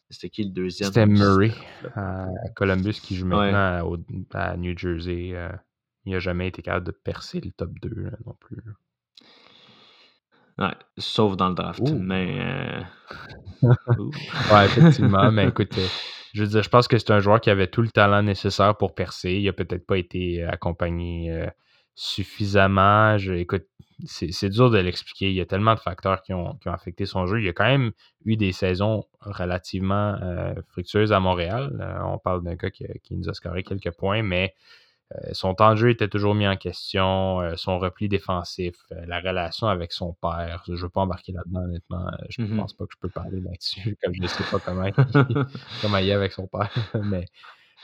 [0.09, 0.87] C'était qui le deuxième?
[0.87, 1.51] C'était Murray
[1.81, 3.51] C'était- à Columbus qui joue Ouais.
[3.51, 3.97] maintenant au-
[4.33, 5.31] à New Jersey.
[5.33, 5.49] euh,
[6.05, 8.55] il n'a jamais été capable de percer le top 2 là, non plus.
[10.59, 11.81] Ouais, sauf dans le draft.
[11.81, 11.97] Ouh.
[11.99, 12.37] Mais...
[12.39, 12.81] euh.
[14.51, 15.31] Ouais, effectivement.
[15.31, 15.87] mais écoute, euh,
[16.33, 18.75] je veux dire, je pense que c'est un joueur qui avait tout le talent nécessaire
[18.77, 19.33] pour percer.
[19.33, 21.47] Il a peut-être pas été accompagné euh,
[21.95, 23.17] suffisamment.
[23.17, 23.65] Je- écoute,
[24.05, 25.29] c'est c'est dur de l'expliquer.
[25.29, 27.41] Il y a tellement de facteurs qui ont, qui ont affecté son jeu.
[27.41, 27.91] Il a quand même
[28.25, 31.77] eu des saisons relativement euh, fructueuses à Montréal.
[31.81, 34.57] Euh, on parle d'un gars qui, qui nous a scoré quelques points, mais euh,
[35.33, 39.19] son temps de jeu était toujours mis en question, euh, son repli défensif, euh, la
[39.19, 40.63] relation avec son père.
[40.67, 42.07] Je ne veux pas embarquer là-dedans, honnêtement.
[42.07, 42.57] Euh, Je ne Mhm.
[42.59, 44.83] pense pas que je peux parler là-dessus, comme je ne sais pas comment
[45.29, 45.45] il,
[45.81, 46.69] comment il est avec son père.
[47.05, 47.25] Mais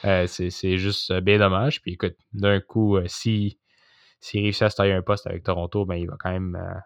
[0.05, 1.81] euh, c'est juste euh, bien dommage.
[1.81, 3.59] Puis écoute, d'un coup, euh, si
[4.21, 6.79] s'il réussit à se tailler un poste avec Toronto, ben, il va quand même euh,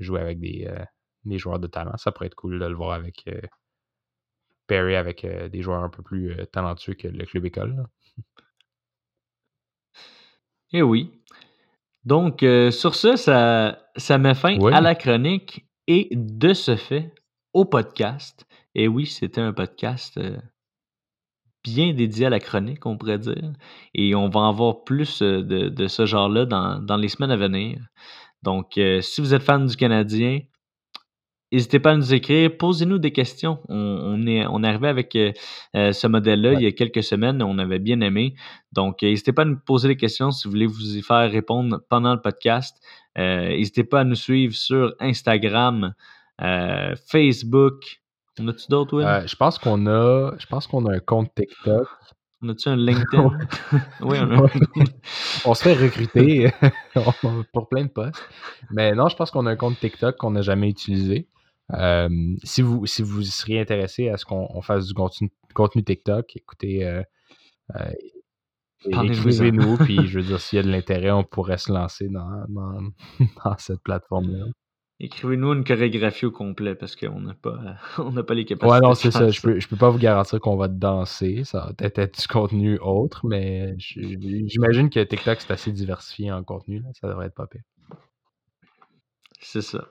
[0.00, 0.84] jouer avec des, euh,
[1.24, 1.96] des joueurs de talent.
[1.96, 3.40] Ça pourrait être cool de le voir avec euh,
[4.66, 7.76] Perry, avec euh, des joueurs un peu plus euh, talentueux que le club école.
[7.76, 7.84] là.
[10.72, 11.10] Eh oui.
[12.04, 14.72] Donc, euh, sur ça, ça, ça met fin Oui.
[14.72, 17.12] à la chronique et de ce fait
[17.52, 18.46] au podcast.
[18.74, 20.36] Et oui, c'était un podcast euh,
[21.64, 23.52] bien dédié à la chronique, on pourrait dire.
[23.94, 27.30] Et on va en voir plus euh, de, de ce genre-là dans, dans les semaines
[27.32, 27.78] à venir.
[28.42, 30.38] Donc, si vous êtes fan du Canadien,
[31.52, 33.58] n'hésitez pas à nous écrire, posez-nous des questions.
[33.68, 35.32] On, on est, on est arrivé avec euh,
[35.74, 38.34] euh, ce modèle-là il y a quelques semaines, on avait bien aimé.
[38.72, 41.30] Donc, euh, n'hésitez pas à nous poser des questions si vous voulez vous y faire
[41.30, 42.76] répondre pendant le podcast.
[43.18, 45.94] Euh, n'hésitez pas à nous suivre sur Instagram,
[46.42, 48.00] euh, Facebook.
[48.38, 49.26] On a-tu d'autres, Will?
[49.26, 51.88] Je pense qu'on a, je pense qu'on a un compte TikTok.
[52.42, 53.30] On a-tu un LinkedIn?
[54.02, 54.46] oui, on a.
[55.46, 56.50] On se fait recruter
[57.52, 58.22] pour plein de postes.
[58.70, 61.28] Mais non, je pense qu'on a un compte TikTok qu'on n'a jamais utilisé.
[61.72, 62.08] Euh,
[62.44, 66.36] si, vous, si vous seriez intéressé à ce qu'on on fasse du contenu, contenu TikTok,
[66.36, 67.02] écoutez, euh,
[67.74, 67.90] euh,
[68.86, 72.44] écrivez-nous, puis je veux dire, s'il y a de l'intérêt, on pourrait se lancer dans,
[72.48, 72.80] dans,
[73.44, 74.46] dans cette plateforme-là.
[74.98, 78.72] Écrivez-nous une chorégraphie au complet parce qu'on n'a pas, on n'a pas les capacités.
[78.72, 79.28] Ouais, non, c'est ça.
[79.28, 81.44] Je peux, je peux pas vous garantir qu'on va danser.
[81.44, 86.42] Ça va peut-être être du contenu autre, mais j'imagine que TikTok, c'est assez diversifié en
[86.44, 86.78] contenu.
[86.78, 86.88] là.
[86.98, 87.62] Ça devrait être pas pire.
[89.40, 89.86] C'est ça.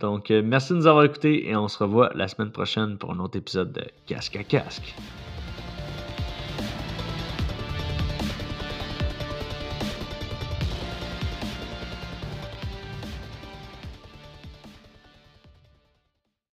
[0.00, 3.12] Donc, euh, merci de nous avoir écoutés et on se revoit la semaine prochaine pour
[3.12, 4.94] un autre épisode de Casque à Casque.